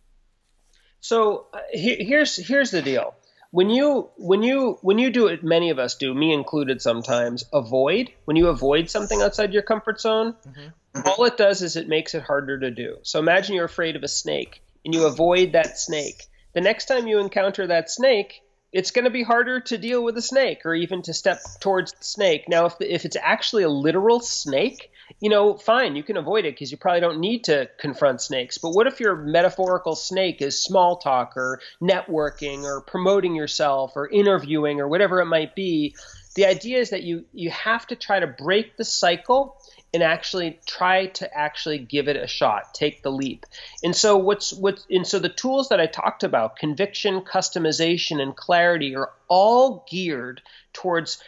So 1.00 1.48
uh, 1.54 1.60
he, 1.72 1.96
here's 2.04 2.36
here's 2.36 2.72
the 2.72 2.82
deal. 2.82 3.16
When 3.52 3.70
you 3.70 4.10
when 4.18 4.44
you 4.44 4.78
when 4.82 5.00
you 5.00 5.10
do 5.10 5.28
it, 5.28 5.44
many 5.44 5.70
of 5.70 5.80
us 5.80 5.96
do, 5.96 6.14
me 6.14 6.34
included, 6.34 6.82
sometimes 6.82 7.46
avoid. 7.54 8.12
When 8.26 8.38
you 8.38 8.48
avoid 8.48 8.90
something 8.90 9.22
outside 9.22 9.54
your 9.54 9.64
comfort 9.64 10.02
zone, 10.02 10.36
mm-hmm. 10.48 11.02
all 11.08 11.26
it 11.26 11.38
does 11.38 11.62
is 11.62 11.76
it 11.76 11.88
makes 11.88 12.14
it 12.14 12.24
harder 12.24 12.60
to 12.60 12.72
do. 12.72 12.98
So 13.04 13.20
imagine 13.20 13.56
you're 13.56 13.66
afraid 13.66 13.96
of 13.96 14.04
a 14.04 14.08
snake 14.08 14.62
and 14.84 14.94
you 14.94 15.06
avoid 15.06 15.54
that 15.54 15.80
snake 15.80 16.27
the 16.54 16.62
next 16.62 16.86
time 16.86 17.08
you 17.08 17.20
encounter 17.20 17.68
that 17.68 17.90
snake, 17.90 18.42
it's 18.72 18.92
going 18.92 19.06
to 19.06 19.12
be 19.12 19.24
harder 19.24 19.60
to 19.62 19.78
deal 19.78 20.04
with 20.04 20.18
a 20.18 20.22
snake 20.22 20.66
or 20.66 20.76
even 20.76 21.02
to 21.04 21.14
step 21.14 21.40
towards 21.60 21.94
the 21.94 22.04
snake. 22.04 22.46
Now, 22.50 22.66
if, 22.66 22.78
the, 22.78 22.94
if 22.94 23.06
it's 23.06 23.18
actually 23.20 23.64
a 23.64 23.70
literal 23.70 24.20
snake, 24.20 24.92
you 25.22 25.30
know, 25.30 25.56
fine, 25.56 25.96
you 25.96 26.04
can 26.04 26.18
avoid 26.18 26.46
it 26.46 26.54
because 26.54 26.72
you 26.72 26.78
probably 26.78 27.00
don't 27.00 27.20
need 27.20 27.46
to 27.46 27.70
confront 27.80 28.22
snakes. 28.22 28.58
But 28.58 28.72
what 28.72 28.88
if 28.88 29.00
your 29.00 29.16
metaphorical 29.16 29.96
snake 29.96 30.42
is 30.42 30.62
small 30.62 30.98
talk 30.98 31.38
or 31.38 31.62
networking 31.82 32.64
or 32.64 32.82
promoting 32.82 33.34
yourself 33.34 33.94
or 33.96 34.10
interviewing 34.10 34.82
or 34.82 34.88
whatever 34.88 35.22
it 35.22 35.28
might 35.28 35.56
be? 35.56 35.96
The 36.36 36.46
idea 36.46 36.80
is 36.80 36.92
that 36.92 37.04
you 37.04 37.26
you 37.34 37.50
have 37.50 37.88
to 37.88 37.96
try 37.96 38.20
to 38.20 38.28
break 38.28 38.78
the 38.78 38.86
cycle 38.86 39.58
and 39.94 40.04
actually 40.04 40.60
try 40.66 41.08
to 41.08 41.38
actually 41.38 41.78
give 41.78 42.08
it 42.08 42.16
a 42.16 42.28
shot, 42.28 42.74
take 42.74 43.04
the 43.04 43.12
leap. 43.12 43.46
And 43.84 43.96
so 43.96 44.18
what's 44.18 44.54
what 44.54 44.86
and 44.90 45.08
so 45.08 45.20
the 45.20 45.30
tools 45.30 45.70
that 45.70 45.80
I 45.80 45.86
talked 45.86 46.24
about, 46.24 46.58
conviction, 46.58 47.22
customization, 47.22 48.22
and 48.22 48.36
clarity 48.36 48.96
are 48.96 49.12
all 49.28 49.86
geared 49.90 50.42
towards 50.74 51.22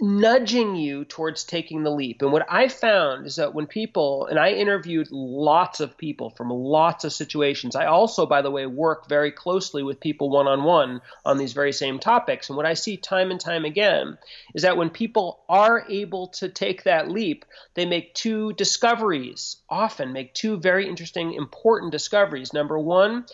nudging 0.00 0.74
you 0.74 1.04
towards 1.04 1.44
taking 1.44 1.84
the 1.84 1.90
leap. 1.90 2.20
And 2.20 2.32
what 2.32 2.46
I 2.50 2.66
found 2.68 3.26
is 3.26 3.36
that 3.36 3.54
when 3.54 3.68
people, 3.68 4.26
and 4.26 4.40
I 4.40 4.50
interviewed 4.50 5.08
lots 5.12 5.78
of 5.78 5.96
people 5.96 6.30
from 6.30 6.50
lots 6.50 7.04
of 7.04 7.12
situations, 7.12 7.76
I 7.76 7.86
also, 7.86 8.26
by 8.26 8.42
the 8.42 8.50
way, 8.50 8.66
work 8.66 9.08
very 9.08 9.30
closely 9.30 9.84
with 9.84 10.00
people 10.00 10.30
one 10.30 10.48
on 10.48 10.64
one 10.64 11.00
on 11.24 11.38
these 11.38 11.52
very 11.52 11.72
same 11.72 12.00
topics. 12.00 12.48
And 12.48 12.56
what 12.56 12.66
I 12.66 12.74
see 12.74 12.96
time 12.96 13.30
and 13.30 13.40
time 13.40 13.64
again 13.64 14.18
is 14.52 14.62
that 14.62 14.76
when 14.76 14.90
people 14.90 15.44
are 15.48 15.86
able 15.88 16.28
to 16.28 16.48
take 16.48 16.82
that 16.84 17.08
leap, 17.08 17.44
they 17.74 17.86
make 17.86 18.14
two 18.14 18.52
discoveries, 18.54 19.58
often 19.68 20.12
make 20.12 20.34
two 20.34 20.56
very 20.56 20.88
interesting, 20.88 21.34
important 21.34 21.92
discoveries. 21.92 22.52
Number 22.52 22.78
one, 22.78 23.26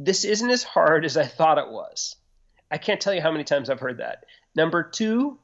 this 0.00 0.24
isn't 0.24 0.50
as 0.50 0.64
hard 0.64 1.04
as 1.04 1.16
I 1.16 1.26
thought 1.26 1.58
it 1.58 1.70
was. 1.70 2.16
I 2.72 2.78
can't 2.78 3.00
tell 3.00 3.14
you 3.14 3.20
how 3.20 3.30
many 3.30 3.44
times 3.44 3.70
I've 3.70 3.78
heard 3.78 3.98
that. 3.98 4.24
Number 4.56 4.82
two, 4.82 5.38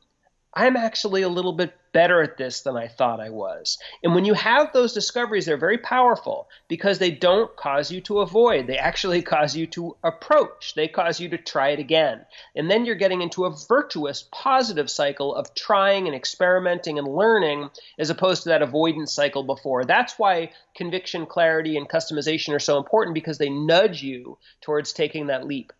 I'm 0.54 0.76
actually 0.76 1.22
a 1.22 1.28
little 1.30 1.54
bit 1.54 1.74
better 1.92 2.22
at 2.22 2.36
this 2.36 2.60
than 2.60 2.76
I 2.76 2.88
thought 2.88 3.20
I 3.20 3.30
was. 3.30 3.78
And 4.02 4.14
when 4.14 4.24
you 4.24 4.34
have 4.34 4.72
those 4.72 4.92
discoveries, 4.92 5.46
they're 5.46 5.56
very 5.56 5.78
powerful 5.78 6.48
because 6.68 6.98
they 6.98 7.10
don't 7.10 7.54
cause 7.56 7.90
you 7.90 8.00
to 8.02 8.20
avoid. 8.20 8.66
They 8.66 8.76
actually 8.76 9.22
cause 9.34 9.56
you 9.56 9.66
to 9.68 9.96
approach. 10.02 10.74
They 10.74 10.88
cause 10.88 11.20
you 11.20 11.30
to 11.30 11.38
try 11.38 11.70
it 11.70 11.78
again. 11.78 12.26
And 12.54 12.70
then 12.70 12.84
you're 12.84 12.94
getting 12.96 13.22
into 13.22 13.44
a 13.44 13.56
virtuous, 13.68 14.28
positive 14.30 14.90
cycle 14.90 15.34
of 15.34 15.54
trying 15.54 16.06
and 16.06 16.14
experimenting 16.16 16.98
and 16.98 17.08
learning 17.08 17.70
as 17.98 18.10
opposed 18.10 18.42
to 18.42 18.50
that 18.50 18.62
avoidance 18.62 19.12
cycle 19.12 19.44
before. 19.44 19.84
That's 19.84 20.18
why 20.18 20.52
conviction, 20.74 21.24
clarity, 21.26 21.76
and 21.76 21.88
customization 21.88 22.54
are 22.54 22.58
so 22.58 22.76
important 22.76 23.14
because 23.14 23.38
they 23.38 23.50
nudge 23.50 24.02
you 24.02 24.38
towards 24.60 24.92
taking 24.92 25.28
that 25.28 25.46
leap. 25.46 25.72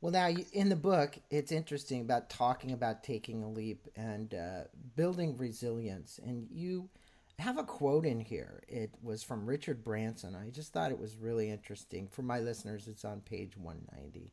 Well, 0.00 0.12
now 0.12 0.28
in 0.28 0.68
the 0.68 0.76
book, 0.76 1.18
it's 1.30 1.52
interesting 1.52 2.02
about 2.02 2.28
talking 2.28 2.72
about 2.72 3.02
taking 3.02 3.42
a 3.42 3.50
leap 3.50 3.88
and 3.96 4.34
uh, 4.34 4.64
building 4.94 5.36
resilience. 5.36 6.20
And 6.22 6.48
you 6.50 6.90
have 7.38 7.58
a 7.58 7.64
quote 7.64 8.04
in 8.04 8.20
here. 8.20 8.62
It 8.68 8.90
was 9.02 9.22
from 9.22 9.46
Richard 9.46 9.82
Branson. 9.82 10.34
I 10.34 10.50
just 10.50 10.72
thought 10.72 10.90
it 10.90 10.98
was 10.98 11.16
really 11.16 11.50
interesting. 11.50 12.08
For 12.08 12.22
my 12.22 12.40
listeners, 12.40 12.88
it's 12.88 13.04
on 13.04 13.20
page 13.20 13.56
190. 13.56 14.32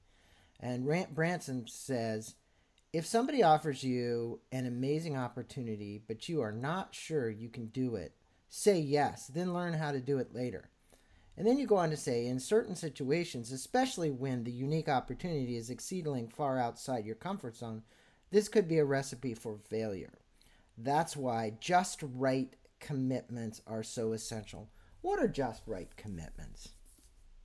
And 0.60 0.86
Branson 1.13 1.65
says, 1.67 2.36
if 2.93 3.06
somebody 3.06 3.41
offers 3.41 3.84
you 3.84 4.39
an 4.52 4.65
amazing 4.65 5.17
opportunity, 5.17 6.02
but 6.08 6.30
you 6.30 6.41
are 6.41 6.52
not 6.52 6.93
sure 6.93 7.30
you 7.30 7.49
can 7.49 7.67
do 7.67 7.95
it, 7.95 8.13
say 8.49 8.80
yes, 8.80 9.28
then 9.28 9.54
learn 9.54 9.73
how 9.73 9.91
to 9.91 9.99
do 9.99 10.19
it 10.19 10.34
later. 10.34 10.69
And 11.36 11.48
then 11.48 11.58
you 11.58 11.65
go 11.65 11.78
on 11.78 11.89
to 11.89 11.98
say, 11.98 12.28
in 12.28 12.39
certain 12.39 12.76
situations, 12.76 13.52
especially 13.52 14.12
when 14.12 14.43
the 14.43 14.52
unique 14.52 14.89
opportunity 14.89 15.58
is 15.58 15.69
exceedingly 15.69 16.28
far 16.28 16.60
outside 16.60 17.06
your 17.06 17.15
comfort 17.15 17.56
zone, 17.56 17.82
this 18.32 18.48
could 18.48 18.67
be 18.67 18.78
a 18.78 18.86
recipe 18.86 19.34
for 19.34 19.58
failure. 19.58 20.13
That's 20.78 21.17
why 21.17 21.54
just 21.60 22.04
right 22.04 22.56
commitments 22.80 23.62
are 23.65 23.84
so 23.84 24.13
essential. 24.13 24.69
What 25.02 25.19
are 25.19 25.28
just 25.28 25.63
right 25.65 25.96
commitments? 25.98 26.69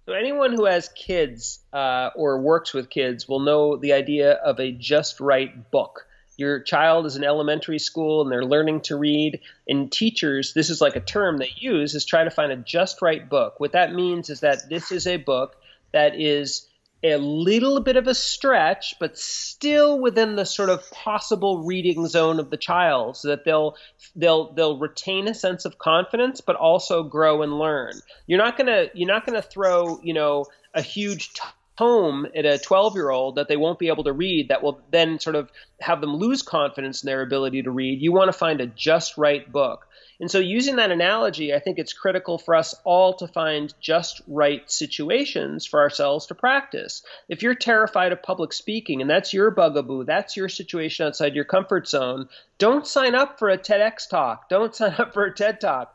So, 0.06 0.14
anyone 0.14 0.54
who 0.54 0.64
has 0.64 0.88
kids 0.90 1.60
uh, 1.72 2.10
or 2.16 2.40
works 2.40 2.72
with 2.72 2.88
kids 2.88 3.28
will 3.28 3.40
know 3.40 3.76
the 3.76 3.92
idea 3.92 4.32
of 4.32 4.58
a 4.58 4.72
just 4.72 5.20
right 5.20 5.70
book 5.70 6.06
your 6.38 6.60
child 6.60 7.04
is 7.04 7.16
in 7.16 7.24
elementary 7.24 7.80
school 7.80 8.22
and 8.22 8.30
they're 8.30 8.44
learning 8.44 8.80
to 8.80 8.96
read 8.96 9.40
and 9.68 9.92
teachers 9.92 10.54
this 10.54 10.70
is 10.70 10.80
like 10.80 10.96
a 10.96 11.00
term 11.00 11.36
they 11.36 11.50
use 11.56 11.94
is 11.94 12.06
try 12.06 12.24
to 12.24 12.30
find 12.30 12.52
a 12.52 12.56
just 12.56 13.02
right 13.02 13.28
book. 13.28 13.58
What 13.58 13.72
that 13.72 13.92
means 13.92 14.30
is 14.30 14.40
that 14.40 14.70
this 14.70 14.90
is 14.92 15.06
a 15.06 15.16
book 15.18 15.56
that 15.92 16.18
is 16.18 16.66
a 17.02 17.16
little 17.16 17.80
bit 17.80 17.96
of 17.96 18.06
a 18.06 18.14
stretch 18.14 18.94
but 18.98 19.18
still 19.18 20.00
within 20.00 20.36
the 20.36 20.44
sort 20.44 20.70
of 20.70 20.88
possible 20.90 21.64
reading 21.64 22.06
zone 22.06 22.40
of 22.40 22.50
the 22.50 22.56
child 22.56 23.16
so 23.16 23.28
that 23.28 23.44
they'll 23.44 23.76
they'll 24.16 24.52
they'll 24.54 24.78
retain 24.78 25.28
a 25.28 25.34
sense 25.34 25.64
of 25.64 25.78
confidence 25.78 26.40
but 26.40 26.56
also 26.56 27.02
grow 27.02 27.42
and 27.42 27.58
learn. 27.58 27.92
You're 28.26 28.38
not 28.38 28.56
going 28.56 28.66
to 28.66 28.90
you're 28.94 29.08
not 29.08 29.26
going 29.26 29.40
to 29.40 29.46
throw 29.46 30.00
you 30.02 30.14
know 30.14 30.46
a 30.74 30.82
huge 30.82 31.32
home 31.78 32.26
at 32.34 32.44
a 32.44 32.58
12 32.58 32.96
year 32.96 33.10
old 33.10 33.36
that 33.36 33.46
they 33.46 33.56
won't 33.56 33.78
be 33.78 33.86
able 33.86 34.02
to 34.02 34.12
read 34.12 34.48
that 34.48 34.64
will 34.64 34.80
then 34.90 35.20
sort 35.20 35.36
of 35.36 35.48
have 35.80 36.00
them 36.00 36.16
lose 36.16 36.42
confidence 36.42 37.04
in 37.04 37.06
their 37.06 37.22
ability 37.22 37.62
to 37.62 37.70
read. 37.70 38.02
You 38.02 38.12
want 38.12 38.28
to 38.28 38.36
find 38.36 38.60
a 38.60 38.66
just 38.66 39.16
right 39.16 39.50
book. 39.50 39.86
And 40.20 40.28
so, 40.28 40.40
using 40.40 40.76
that 40.76 40.90
analogy, 40.90 41.54
I 41.54 41.60
think 41.60 41.78
it's 41.78 41.92
critical 41.92 42.38
for 42.38 42.56
us 42.56 42.74
all 42.82 43.14
to 43.18 43.28
find 43.28 43.72
just 43.80 44.20
right 44.26 44.68
situations 44.68 45.64
for 45.64 45.78
ourselves 45.78 46.26
to 46.26 46.34
practice. 46.34 47.04
If 47.28 47.44
you're 47.44 47.54
terrified 47.54 48.10
of 48.10 48.24
public 48.24 48.52
speaking 48.52 49.00
and 49.00 49.08
that's 49.08 49.32
your 49.32 49.52
bugaboo, 49.52 50.02
that's 50.02 50.36
your 50.36 50.48
situation 50.48 51.06
outside 51.06 51.36
your 51.36 51.44
comfort 51.44 51.86
zone, 51.86 52.28
don't 52.58 52.84
sign 52.84 53.14
up 53.14 53.38
for 53.38 53.48
a 53.48 53.56
TEDx 53.56 54.08
talk. 54.08 54.48
Don't 54.48 54.74
sign 54.80 54.94
up 54.98 55.14
for 55.14 55.24
a 55.24 55.32
TED 55.32 55.60
talk. 55.60 55.94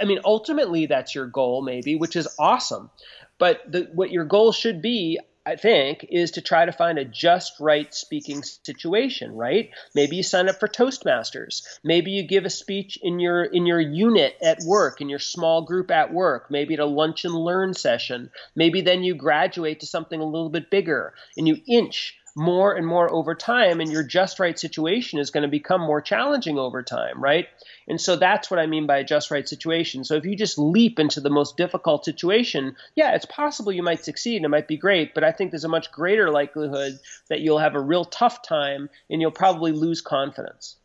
I 0.00 0.04
mean, 0.04 0.20
ultimately, 0.24 0.86
that's 0.86 1.14
your 1.14 1.26
goal, 1.26 1.62
maybe, 1.62 1.96
which 1.96 2.16
is 2.16 2.28
awesome. 2.38 2.90
But 3.38 3.60
the, 3.70 3.88
what 3.92 4.10
your 4.10 4.24
goal 4.24 4.52
should 4.52 4.80
be, 4.80 5.18
I 5.44 5.56
think, 5.56 6.06
is 6.08 6.32
to 6.32 6.40
try 6.40 6.64
to 6.64 6.72
find 6.72 6.98
a 6.98 7.04
just 7.04 7.60
right 7.60 7.92
speaking 7.94 8.42
situation, 8.42 9.32
right? 9.32 9.70
Maybe 9.94 10.16
you 10.16 10.22
sign 10.22 10.48
up 10.48 10.58
for 10.58 10.68
Toastmasters. 10.68 11.62
Maybe 11.84 12.12
you 12.12 12.22
give 12.26 12.44
a 12.44 12.50
speech 12.50 12.98
in 13.02 13.20
your 13.20 13.44
in 13.44 13.66
your 13.66 13.80
unit 13.80 14.36
at 14.42 14.60
work, 14.64 15.00
in 15.00 15.08
your 15.08 15.18
small 15.18 15.62
group 15.62 15.90
at 15.90 16.12
work, 16.12 16.50
maybe 16.50 16.74
at 16.74 16.80
a 16.80 16.86
lunch 16.86 17.24
and 17.24 17.34
learn 17.34 17.74
session. 17.74 18.30
Maybe 18.54 18.80
then 18.80 19.04
you 19.04 19.14
graduate 19.14 19.80
to 19.80 19.86
something 19.86 20.20
a 20.20 20.24
little 20.24 20.50
bit 20.50 20.70
bigger 20.70 21.14
and 21.36 21.46
you 21.46 21.58
inch 21.68 22.16
more 22.36 22.74
and 22.74 22.86
more 22.86 23.10
over 23.10 23.34
time 23.34 23.80
and 23.80 23.90
your 23.90 24.02
just 24.02 24.38
right 24.38 24.58
situation 24.58 25.18
is 25.18 25.30
going 25.30 25.42
to 25.42 25.48
become 25.48 25.80
more 25.80 26.02
challenging 26.02 26.58
over 26.58 26.82
time, 26.82 27.20
right? 27.20 27.48
And 27.88 27.98
so 27.98 28.14
that's 28.14 28.50
what 28.50 28.60
I 28.60 28.66
mean 28.66 28.86
by 28.86 28.98
a 28.98 29.04
just 29.04 29.30
right 29.30 29.48
situation. 29.48 30.04
So 30.04 30.16
if 30.16 30.26
you 30.26 30.36
just 30.36 30.58
leap 30.58 30.98
into 30.98 31.22
the 31.22 31.30
most 31.30 31.56
difficult 31.56 32.04
situation, 32.04 32.76
yeah, 32.94 33.14
it's 33.14 33.24
possible 33.24 33.72
you 33.72 33.82
might 33.82 34.04
succeed 34.04 34.36
and 34.36 34.44
it 34.44 34.50
might 34.50 34.68
be 34.68 34.76
great, 34.76 35.14
but 35.14 35.24
I 35.24 35.32
think 35.32 35.50
there's 35.50 35.64
a 35.64 35.68
much 35.68 35.90
greater 35.90 36.30
likelihood 36.30 37.00
that 37.30 37.40
you'll 37.40 37.58
have 37.58 37.74
a 37.74 37.80
real 37.80 38.04
tough 38.04 38.42
time 38.42 38.90
and 39.08 39.22
you'll 39.22 39.30
probably 39.30 39.72
lose 39.72 40.02
confidence. 40.02 40.76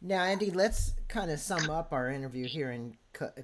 Now, 0.00 0.22
Andy, 0.22 0.50
let's 0.50 0.92
kind 1.08 1.30
of 1.30 1.40
sum 1.40 1.68
up 1.68 1.92
our 1.92 2.10
interview 2.10 2.46
here 2.48 2.70
in 2.70 2.96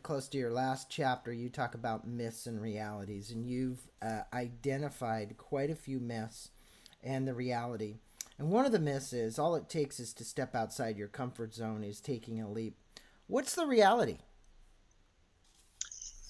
close 0.02 0.28
to 0.28 0.38
your 0.38 0.50
last 0.50 0.88
chapter. 0.90 1.33
You 1.33 1.48
talk 1.48 1.74
about 1.74 2.06
myths 2.06 2.46
and 2.46 2.61
realities, 2.61 3.30
and 3.30 3.46
you've 3.46 3.80
uh, 4.02 4.22
identified 4.35 5.37
quite 5.38 5.70
a 5.70 5.74
few 5.74 6.00
myths 6.00 6.50
and 7.02 7.26
the 7.26 7.34
reality. 7.34 7.96
And 8.38 8.50
one 8.50 8.64
of 8.64 8.72
the 8.72 8.78
myths 8.78 9.12
is 9.12 9.38
all 9.38 9.54
it 9.54 9.68
takes 9.68 10.00
is 10.00 10.14
to 10.14 10.24
step 10.24 10.54
outside 10.54 10.96
your 10.96 11.08
comfort 11.08 11.54
zone 11.54 11.84
is 11.84 12.00
taking 12.00 12.40
a 12.40 12.48
leap. 12.48 12.76
What's 13.26 13.54
the 13.54 13.66
reality? 13.66 14.18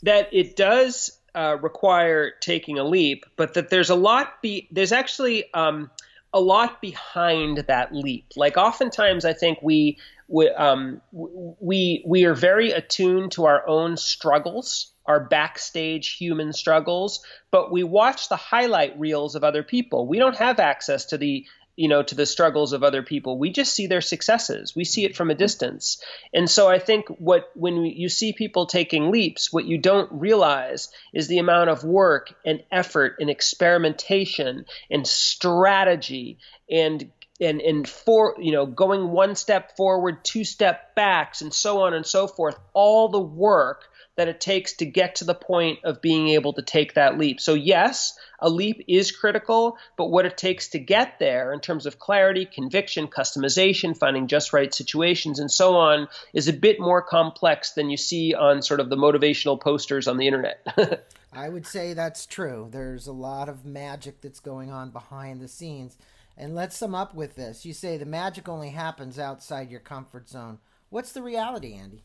That 0.03 0.29
it 0.33 0.57
does 0.57 1.19
uh, 1.35 1.57
require 1.61 2.33
taking 2.41 2.79
a 2.79 2.85
leap, 2.85 3.25
but 3.37 3.55
that 3.55 3.71
there's 3.71 3.91
a 3.91 3.95
lot 3.95 4.43
be 4.43 4.69
there's 4.71 4.93
actually 4.93 5.53
um, 5.55 5.91
a 6.33 6.41
lot 6.41 6.81
behind 6.81 7.59
that 7.69 7.95
leap. 7.95 8.27
Like 8.37 8.57
oftentimes, 8.57 9.25
I 9.25 9.33
think 9.33 9.59
we 9.63 9.99
we, 10.29 10.49
um, 10.51 11.01
we 11.13 12.03
we 12.07 12.25
are 12.25 12.35
very 12.35 12.73
attuned 12.73 13.33
to 13.33 13.47
our 13.47 13.67
own 13.69 13.97
struggles, 13.97 14.93
our 15.11 15.19
backstage 15.19 16.17
human 16.17 16.53
struggles, 16.53 17.25
but 17.51 17.73
we 17.73 17.83
watch 17.83 18.29
the 18.29 18.37
highlight 18.37 18.97
reels 18.97 19.35
of 19.35 19.43
other 19.43 19.65
people. 19.65 20.07
We 20.07 20.21
don't 20.21 20.37
have 20.37 20.61
access 20.61 21.07
to 21.07 21.19
the 21.19 21.45
you 21.75 21.89
know 21.89 22.05
to 22.05 22.15
the 22.15 22.27
struggles 22.27 22.73
of 22.73 22.85
other 22.85 23.03
people. 23.03 23.37
We 23.37 23.51
just 23.51 23.73
see 23.73 23.89
their 23.89 24.03
successes. 24.03 24.77
We 24.77 24.85
see 24.85 25.05
it 25.05 25.17
from 25.17 25.29
a 25.31 25.35
distance. 25.35 26.01
And 26.33 26.49
so 26.49 26.69
i 26.69 26.79
think 26.79 27.09
what 27.09 27.51
when 27.55 27.85
you 27.87 28.09
see 28.09 28.33
people 28.33 28.67
taking 28.67 29.11
leaps 29.11 29.53
what 29.53 29.65
you 29.65 29.79
don't 29.79 30.13
realize 30.13 30.91
is 31.13 31.27
the 31.27 31.39
amount 31.39 31.71
of 31.71 31.83
work 31.83 32.33
and 32.45 32.63
effort 32.71 33.17
and 33.19 33.29
experimentation 33.31 34.65
and 34.91 35.05
strategy 35.07 36.39
and 36.71 37.11
and 37.41 37.61
and 37.61 37.89
for 37.89 38.37
you 38.39 38.53
know 38.53 38.67
going 38.67 39.11
one 39.11 39.35
step 39.35 39.77
forward 39.77 40.25
two 40.25 40.45
step 40.45 40.95
backs 40.95 41.41
and 41.41 41.53
so 41.53 41.83
on 41.83 41.95
and 41.95 42.07
so 42.07 42.27
forth. 42.27 42.57
All 42.75 43.09
the 43.09 43.21
work 43.21 43.90
that 44.21 44.29
it 44.29 44.39
takes 44.39 44.75
to 44.75 44.85
get 44.85 45.15
to 45.15 45.25
the 45.25 45.35
point 45.35 45.79
of 45.83 46.03
being 46.03 46.29
able 46.29 46.53
to 46.53 46.61
take 46.61 46.93
that 46.93 47.17
leap. 47.17 47.41
So, 47.41 47.55
yes, 47.55 48.19
a 48.39 48.51
leap 48.51 48.85
is 48.87 49.13
critical, 49.13 49.79
but 49.97 50.11
what 50.11 50.27
it 50.27 50.37
takes 50.37 50.69
to 50.69 50.79
get 50.79 51.19
there 51.19 51.55
in 51.55 51.61
terms 51.61 51.87
of 51.87 51.99
clarity, 51.99 52.45
conviction, 52.45 53.09
customization, 53.09 53.97
finding 53.97 54.27
just 54.27 54.53
right 54.53 54.75
situations, 54.75 55.39
and 55.39 55.51
so 55.51 55.77
on 55.77 56.07
is 56.35 56.49
a 56.49 56.53
bit 56.53 56.79
more 56.79 57.01
complex 57.01 57.71
than 57.71 57.89
you 57.89 57.97
see 57.97 58.35
on 58.35 58.61
sort 58.61 58.79
of 58.79 58.91
the 58.91 58.97
motivational 58.97 59.59
posters 59.59 60.07
on 60.07 60.19
the 60.19 60.27
internet. 60.27 60.67
I 61.33 61.49
would 61.49 61.67
say 61.67 61.95
that's 61.95 62.27
true. 62.27 62.69
There's 62.71 63.07
a 63.07 63.13
lot 63.13 63.49
of 63.49 63.65
magic 63.65 64.21
that's 64.21 64.41
going 64.41 64.71
on 64.71 64.91
behind 64.91 65.41
the 65.41 65.49
scenes. 65.49 65.97
And 66.37 66.55
let's 66.55 66.77
sum 66.77 66.95
up 66.95 67.15
with 67.15 67.37
this. 67.37 67.65
You 67.65 67.73
say 67.73 67.97
the 67.97 68.05
magic 68.05 68.51
only 68.51 68.69
happens 68.69 69.19
outside 69.19 69.71
your 69.71 69.81
comfort 69.81 70.29
zone. 70.29 70.59
What's 70.91 71.13
the 71.13 71.23
reality, 71.23 71.73
Andy? 71.73 72.05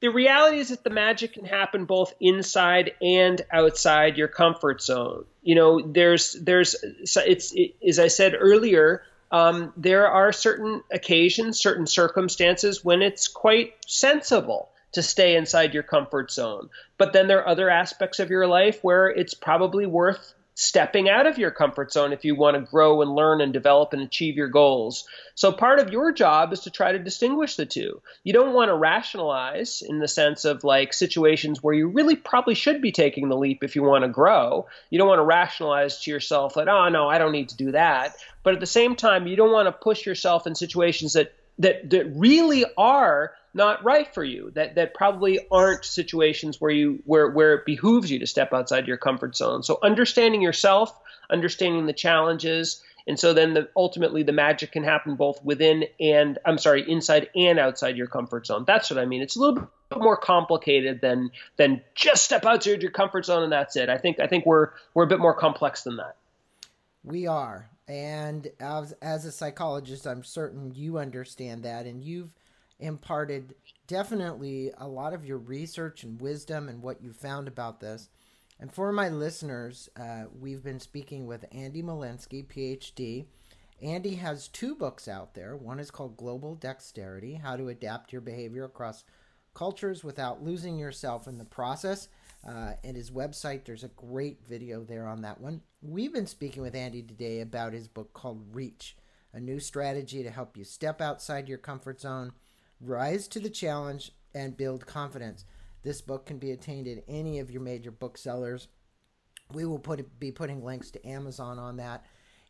The 0.00 0.08
reality 0.08 0.58
is 0.58 0.70
that 0.70 0.82
the 0.82 0.90
magic 0.90 1.34
can 1.34 1.44
happen 1.44 1.84
both 1.84 2.14
inside 2.20 2.92
and 3.02 3.40
outside 3.50 4.16
your 4.16 4.28
comfort 4.28 4.82
zone. 4.82 5.24
You 5.42 5.54
know, 5.54 5.80
there's 5.80 6.32
there's 6.32 6.74
it's 6.82 7.52
it, 7.54 7.76
as 7.86 7.98
I 7.98 8.08
said 8.08 8.34
earlier, 8.38 9.02
um, 9.30 9.72
there 9.76 10.08
are 10.08 10.32
certain 10.32 10.82
occasions, 10.90 11.60
certain 11.60 11.86
circumstances 11.86 12.84
when 12.84 13.02
it's 13.02 13.28
quite 13.28 13.74
sensible 13.86 14.70
to 14.92 15.02
stay 15.02 15.36
inside 15.36 15.74
your 15.74 15.82
comfort 15.82 16.32
zone. 16.32 16.70
But 16.98 17.12
then 17.12 17.28
there 17.28 17.40
are 17.40 17.48
other 17.48 17.70
aspects 17.70 18.18
of 18.18 18.30
your 18.30 18.46
life 18.46 18.82
where 18.82 19.08
it's 19.08 19.34
probably 19.34 19.86
worth 19.86 20.34
stepping 20.60 21.08
out 21.08 21.26
of 21.26 21.38
your 21.38 21.50
comfort 21.50 21.90
zone 21.90 22.12
if 22.12 22.24
you 22.24 22.34
want 22.34 22.54
to 22.54 22.70
grow 22.70 23.00
and 23.00 23.14
learn 23.14 23.40
and 23.40 23.50
develop 23.50 23.94
and 23.94 24.02
achieve 24.02 24.36
your 24.36 24.48
goals. 24.48 25.08
So 25.34 25.52
part 25.52 25.78
of 25.78 25.90
your 25.90 26.12
job 26.12 26.52
is 26.52 26.60
to 26.60 26.70
try 26.70 26.92
to 26.92 26.98
distinguish 26.98 27.56
the 27.56 27.64
two. 27.64 28.02
You 28.24 28.34
don't 28.34 28.52
want 28.52 28.68
to 28.68 28.74
rationalize 28.74 29.82
in 29.82 30.00
the 30.00 30.06
sense 30.06 30.44
of 30.44 30.62
like 30.62 30.92
situations 30.92 31.62
where 31.62 31.72
you 31.72 31.88
really 31.88 32.14
probably 32.14 32.54
should 32.54 32.82
be 32.82 32.92
taking 32.92 33.30
the 33.30 33.38
leap 33.38 33.64
if 33.64 33.74
you 33.74 33.82
want 33.82 34.04
to 34.04 34.08
grow. 34.08 34.66
You 34.90 34.98
don't 34.98 35.08
want 35.08 35.20
to 35.20 35.24
rationalize 35.24 36.02
to 36.02 36.10
yourself 36.10 36.54
that, 36.54 36.68
oh 36.68 36.90
no, 36.90 37.08
I 37.08 37.16
don't 37.16 37.32
need 37.32 37.48
to 37.48 37.56
do 37.56 37.72
that. 37.72 38.16
But 38.42 38.52
at 38.52 38.60
the 38.60 38.66
same 38.66 38.96
time, 38.96 39.26
you 39.26 39.36
don't 39.36 39.52
want 39.52 39.66
to 39.66 39.72
push 39.72 40.04
yourself 40.04 40.46
in 40.46 40.54
situations 40.54 41.14
that 41.14 41.32
that 41.60 41.90
that 41.90 42.12
really 42.16 42.64
are 42.76 43.32
not 43.52 43.84
right 43.84 44.12
for 44.14 44.24
you 44.24 44.50
that 44.54 44.76
that 44.76 44.94
probably 44.94 45.40
aren't 45.50 45.84
situations 45.84 46.60
where 46.60 46.70
you 46.70 47.02
where 47.04 47.28
where 47.30 47.54
it 47.54 47.66
behooves 47.66 48.10
you 48.10 48.18
to 48.18 48.26
step 48.26 48.52
outside 48.52 48.88
your 48.88 48.96
comfort 48.96 49.36
zone. 49.36 49.62
So 49.62 49.78
understanding 49.82 50.42
yourself 50.42 50.98
understanding 51.30 51.86
the 51.86 51.92
challenges 51.92 52.82
and 53.06 53.18
so 53.18 53.32
then 53.32 53.54
the, 53.54 53.68
ultimately 53.76 54.22
the 54.22 54.32
magic 54.32 54.72
can 54.72 54.84
happen 54.84 55.14
both 55.16 55.42
within 55.44 55.84
and 56.00 56.38
i'm 56.44 56.58
sorry 56.58 56.88
inside 56.90 57.28
and 57.36 57.58
outside 57.58 57.96
your 57.96 58.06
comfort 58.06 58.46
zone. 58.46 58.64
That's 58.66 58.90
what 58.90 58.98
i 58.98 59.04
mean. 59.04 59.22
It's 59.22 59.36
a 59.36 59.40
little 59.40 59.68
bit 59.90 59.98
more 59.98 60.16
complicated 60.16 61.00
than 61.00 61.30
than 61.56 61.82
just 61.94 62.24
step 62.24 62.44
outside 62.46 62.82
your 62.82 62.90
comfort 62.90 63.26
zone 63.26 63.42
and 63.42 63.52
that's 63.52 63.76
it. 63.76 63.88
I 63.88 63.98
think 63.98 64.18
i 64.18 64.26
think 64.26 64.46
we're 64.46 64.70
we're 64.94 65.04
a 65.04 65.08
bit 65.08 65.20
more 65.20 65.34
complex 65.34 65.82
than 65.82 65.96
that. 65.96 66.16
We 67.04 67.26
are 67.26 67.68
and 67.90 68.48
as, 68.60 68.92
as 69.02 69.24
a 69.24 69.32
psychologist 69.32 70.06
i'm 70.06 70.22
certain 70.22 70.72
you 70.74 70.98
understand 70.98 71.64
that 71.64 71.86
and 71.86 72.04
you've 72.04 72.32
imparted 72.80 73.54
definitely 73.86 74.72
a 74.78 74.88
lot 74.88 75.12
of 75.12 75.24
your 75.24 75.38
research 75.38 76.02
and 76.02 76.20
wisdom 76.20 76.68
and 76.68 76.82
what 76.82 77.02
you 77.02 77.12
found 77.12 77.48
about 77.48 77.80
this. 77.80 78.08
And 78.58 78.72
for 78.72 78.92
my 78.92 79.08
listeners, 79.08 79.88
uh, 79.98 80.24
we've 80.38 80.62
been 80.62 80.80
speaking 80.80 81.26
with 81.26 81.44
Andy 81.52 81.82
Molinsky, 81.82 82.46
PhD. 82.46 83.26
Andy 83.82 84.16
has 84.16 84.48
two 84.48 84.74
books 84.74 85.08
out 85.08 85.34
there. 85.34 85.56
One 85.56 85.80
is 85.80 85.90
called 85.90 86.16
Global 86.16 86.54
Dexterity 86.54 87.34
How 87.34 87.56
to 87.56 87.68
Adapt 87.68 88.12
Your 88.12 88.20
Behavior 88.20 88.64
Across 88.64 89.04
Cultures 89.54 90.04
Without 90.04 90.42
Losing 90.42 90.78
Yourself 90.78 91.26
in 91.26 91.38
the 91.38 91.44
Process. 91.44 92.08
Uh, 92.46 92.72
and 92.84 92.96
his 92.96 93.10
website, 93.10 93.64
there's 93.64 93.84
a 93.84 93.88
great 93.88 94.40
video 94.48 94.82
there 94.82 95.06
on 95.06 95.22
that 95.22 95.40
one. 95.40 95.60
We've 95.82 96.12
been 96.12 96.26
speaking 96.26 96.62
with 96.62 96.74
Andy 96.74 97.02
today 97.02 97.40
about 97.40 97.72
his 97.72 97.88
book 97.88 98.12
called 98.12 98.54
Reach, 98.54 98.96
a 99.32 99.40
new 99.40 99.60
strategy 99.60 100.22
to 100.22 100.30
help 100.30 100.56
you 100.56 100.64
step 100.64 101.00
outside 101.00 101.48
your 101.48 101.58
comfort 101.58 102.00
zone 102.00 102.32
Rise 102.80 103.28
to 103.28 103.40
the 103.40 103.50
challenge 103.50 104.12
and 104.34 104.56
build 104.56 104.86
confidence. 104.86 105.44
This 105.82 106.00
book 106.00 106.24
can 106.26 106.38
be 106.38 106.52
attained 106.52 106.88
at 106.88 107.04
any 107.08 107.38
of 107.38 107.50
your 107.50 107.60
major 107.60 107.90
booksellers. 107.90 108.68
We 109.52 109.66
will 109.66 109.78
put 109.78 110.18
be 110.18 110.32
putting 110.32 110.64
links 110.64 110.90
to 110.92 111.06
Amazon 111.06 111.58
on 111.58 111.76
that. 111.76 112.06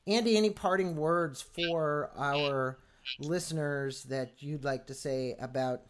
Andy, 0.06 0.36
any 0.36 0.50
parting 0.50 0.96
words 0.96 1.42
for 1.42 2.10
our 2.16 2.78
listeners 3.18 4.04
that 4.04 4.34
you'd 4.38 4.64
like 4.64 4.86
to 4.86 4.94
say 4.94 5.36
about 5.40 5.82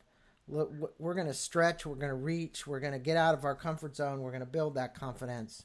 we're 0.51 1.15
going 1.15 1.27
to 1.27 1.35
stretch, 1.35 1.87
we're 1.87 1.95
going 1.95 2.09
to 2.09 2.15
reach, 2.15 2.67
we're 2.67 2.81
going 2.81 2.93
to 2.93 2.99
get 2.99 3.17
out 3.17 3.35
of 3.35 3.45
our 3.45 3.55
comfort 3.55 3.97
zone, 3.97 4.21
we're 4.21 4.33
going 4.33 4.41
to 4.41 4.47
build 4.47 4.75
that 4.75 4.95
confidence. 4.95 5.65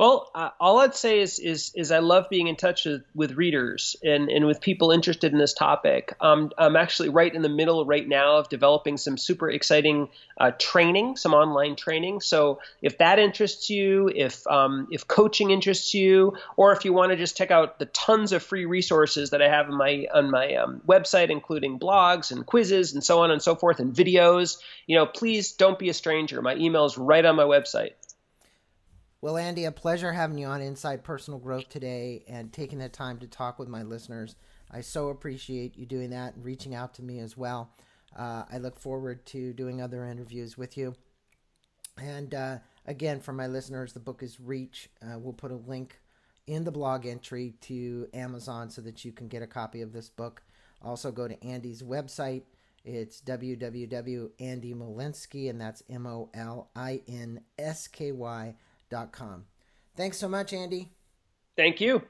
Well, 0.00 0.30
uh, 0.34 0.48
all 0.58 0.78
I'd 0.78 0.94
say 0.94 1.20
is, 1.20 1.38
is 1.38 1.72
is 1.74 1.92
I 1.92 1.98
love 1.98 2.30
being 2.30 2.46
in 2.46 2.56
touch 2.56 2.86
with, 2.86 3.02
with 3.14 3.32
readers 3.32 3.96
and, 4.02 4.30
and 4.30 4.46
with 4.46 4.62
people 4.62 4.92
interested 4.92 5.30
in 5.30 5.38
this 5.38 5.52
topic. 5.52 6.14
Um, 6.22 6.52
I'm 6.56 6.74
actually 6.74 7.10
right 7.10 7.34
in 7.34 7.42
the 7.42 7.50
middle 7.50 7.84
right 7.84 8.08
now 8.08 8.38
of 8.38 8.48
developing 8.48 8.96
some 8.96 9.18
super 9.18 9.50
exciting 9.50 10.08
uh, 10.38 10.52
training, 10.58 11.18
some 11.18 11.34
online 11.34 11.76
training. 11.76 12.22
So 12.22 12.60
if 12.80 12.96
that 12.96 13.18
interests 13.18 13.68
you, 13.68 14.08
if 14.08 14.46
um, 14.46 14.88
if 14.90 15.06
coaching 15.06 15.50
interests 15.50 15.92
you, 15.92 16.34
or 16.56 16.72
if 16.72 16.86
you 16.86 16.94
want 16.94 17.12
to 17.12 17.18
just 17.18 17.36
check 17.36 17.50
out 17.50 17.78
the 17.78 17.84
tons 17.84 18.32
of 18.32 18.42
free 18.42 18.64
resources 18.64 19.28
that 19.30 19.42
I 19.42 19.50
have 19.50 19.68
on 19.68 19.76
my 19.76 20.06
on 20.14 20.30
my 20.30 20.54
um, 20.54 20.80
website, 20.88 21.28
including 21.28 21.78
blogs 21.78 22.30
and 22.30 22.46
quizzes 22.46 22.94
and 22.94 23.04
so 23.04 23.20
on 23.20 23.30
and 23.30 23.42
so 23.42 23.54
forth, 23.54 23.80
and 23.80 23.92
videos, 23.92 24.62
you 24.86 24.96
know, 24.96 25.04
please 25.04 25.52
don't 25.52 25.78
be 25.78 25.90
a 25.90 25.94
stranger. 25.94 26.40
My 26.40 26.56
email 26.56 26.86
is 26.86 26.96
right 26.96 27.26
on 27.26 27.36
my 27.36 27.44
website. 27.44 27.90
Well, 29.22 29.36
Andy, 29.36 29.66
a 29.66 29.72
pleasure 29.72 30.14
having 30.14 30.38
you 30.38 30.46
on 30.46 30.62
Inside 30.62 31.04
Personal 31.04 31.38
Growth 31.38 31.68
today 31.68 32.24
and 32.26 32.50
taking 32.50 32.78
the 32.78 32.88
time 32.88 33.18
to 33.18 33.26
talk 33.26 33.58
with 33.58 33.68
my 33.68 33.82
listeners. 33.82 34.34
I 34.70 34.80
so 34.80 35.10
appreciate 35.10 35.76
you 35.76 35.84
doing 35.84 36.08
that 36.10 36.36
and 36.36 36.44
reaching 36.44 36.74
out 36.74 36.94
to 36.94 37.02
me 37.02 37.18
as 37.18 37.36
well. 37.36 37.70
Uh, 38.16 38.44
I 38.50 38.56
look 38.56 38.78
forward 38.78 39.26
to 39.26 39.52
doing 39.52 39.82
other 39.82 40.06
interviews 40.06 40.56
with 40.56 40.78
you. 40.78 40.94
And 41.98 42.32
uh, 42.32 42.60
again, 42.86 43.20
for 43.20 43.34
my 43.34 43.46
listeners, 43.46 43.92
the 43.92 44.00
book 44.00 44.22
is 44.22 44.40
Reach. 44.40 44.88
Uh, 45.02 45.18
we'll 45.18 45.34
put 45.34 45.52
a 45.52 45.56
link 45.56 46.00
in 46.46 46.64
the 46.64 46.72
blog 46.72 47.04
entry 47.04 47.52
to 47.60 48.08
Amazon 48.14 48.70
so 48.70 48.80
that 48.80 49.04
you 49.04 49.12
can 49.12 49.28
get 49.28 49.42
a 49.42 49.46
copy 49.46 49.82
of 49.82 49.92
this 49.92 50.08
book. 50.08 50.42
Also, 50.80 51.12
go 51.12 51.28
to 51.28 51.44
Andy's 51.44 51.82
website. 51.82 52.44
It's 52.86 53.20
www.andymolinsky, 53.20 55.50
and 55.50 55.60
that's 55.60 55.82
M 55.90 56.06
O 56.06 56.30
L 56.32 56.70
I 56.74 57.02
N 57.06 57.42
S 57.58 57.86
K 57.86 58.12
Y. 58.12 58.54
Thanks 59.96 60.18
so 60.18 60.28
much, 60.28 60.52
Andy. 60.52 60.90
Thank 61.56 61.80
you. 61.80 62.02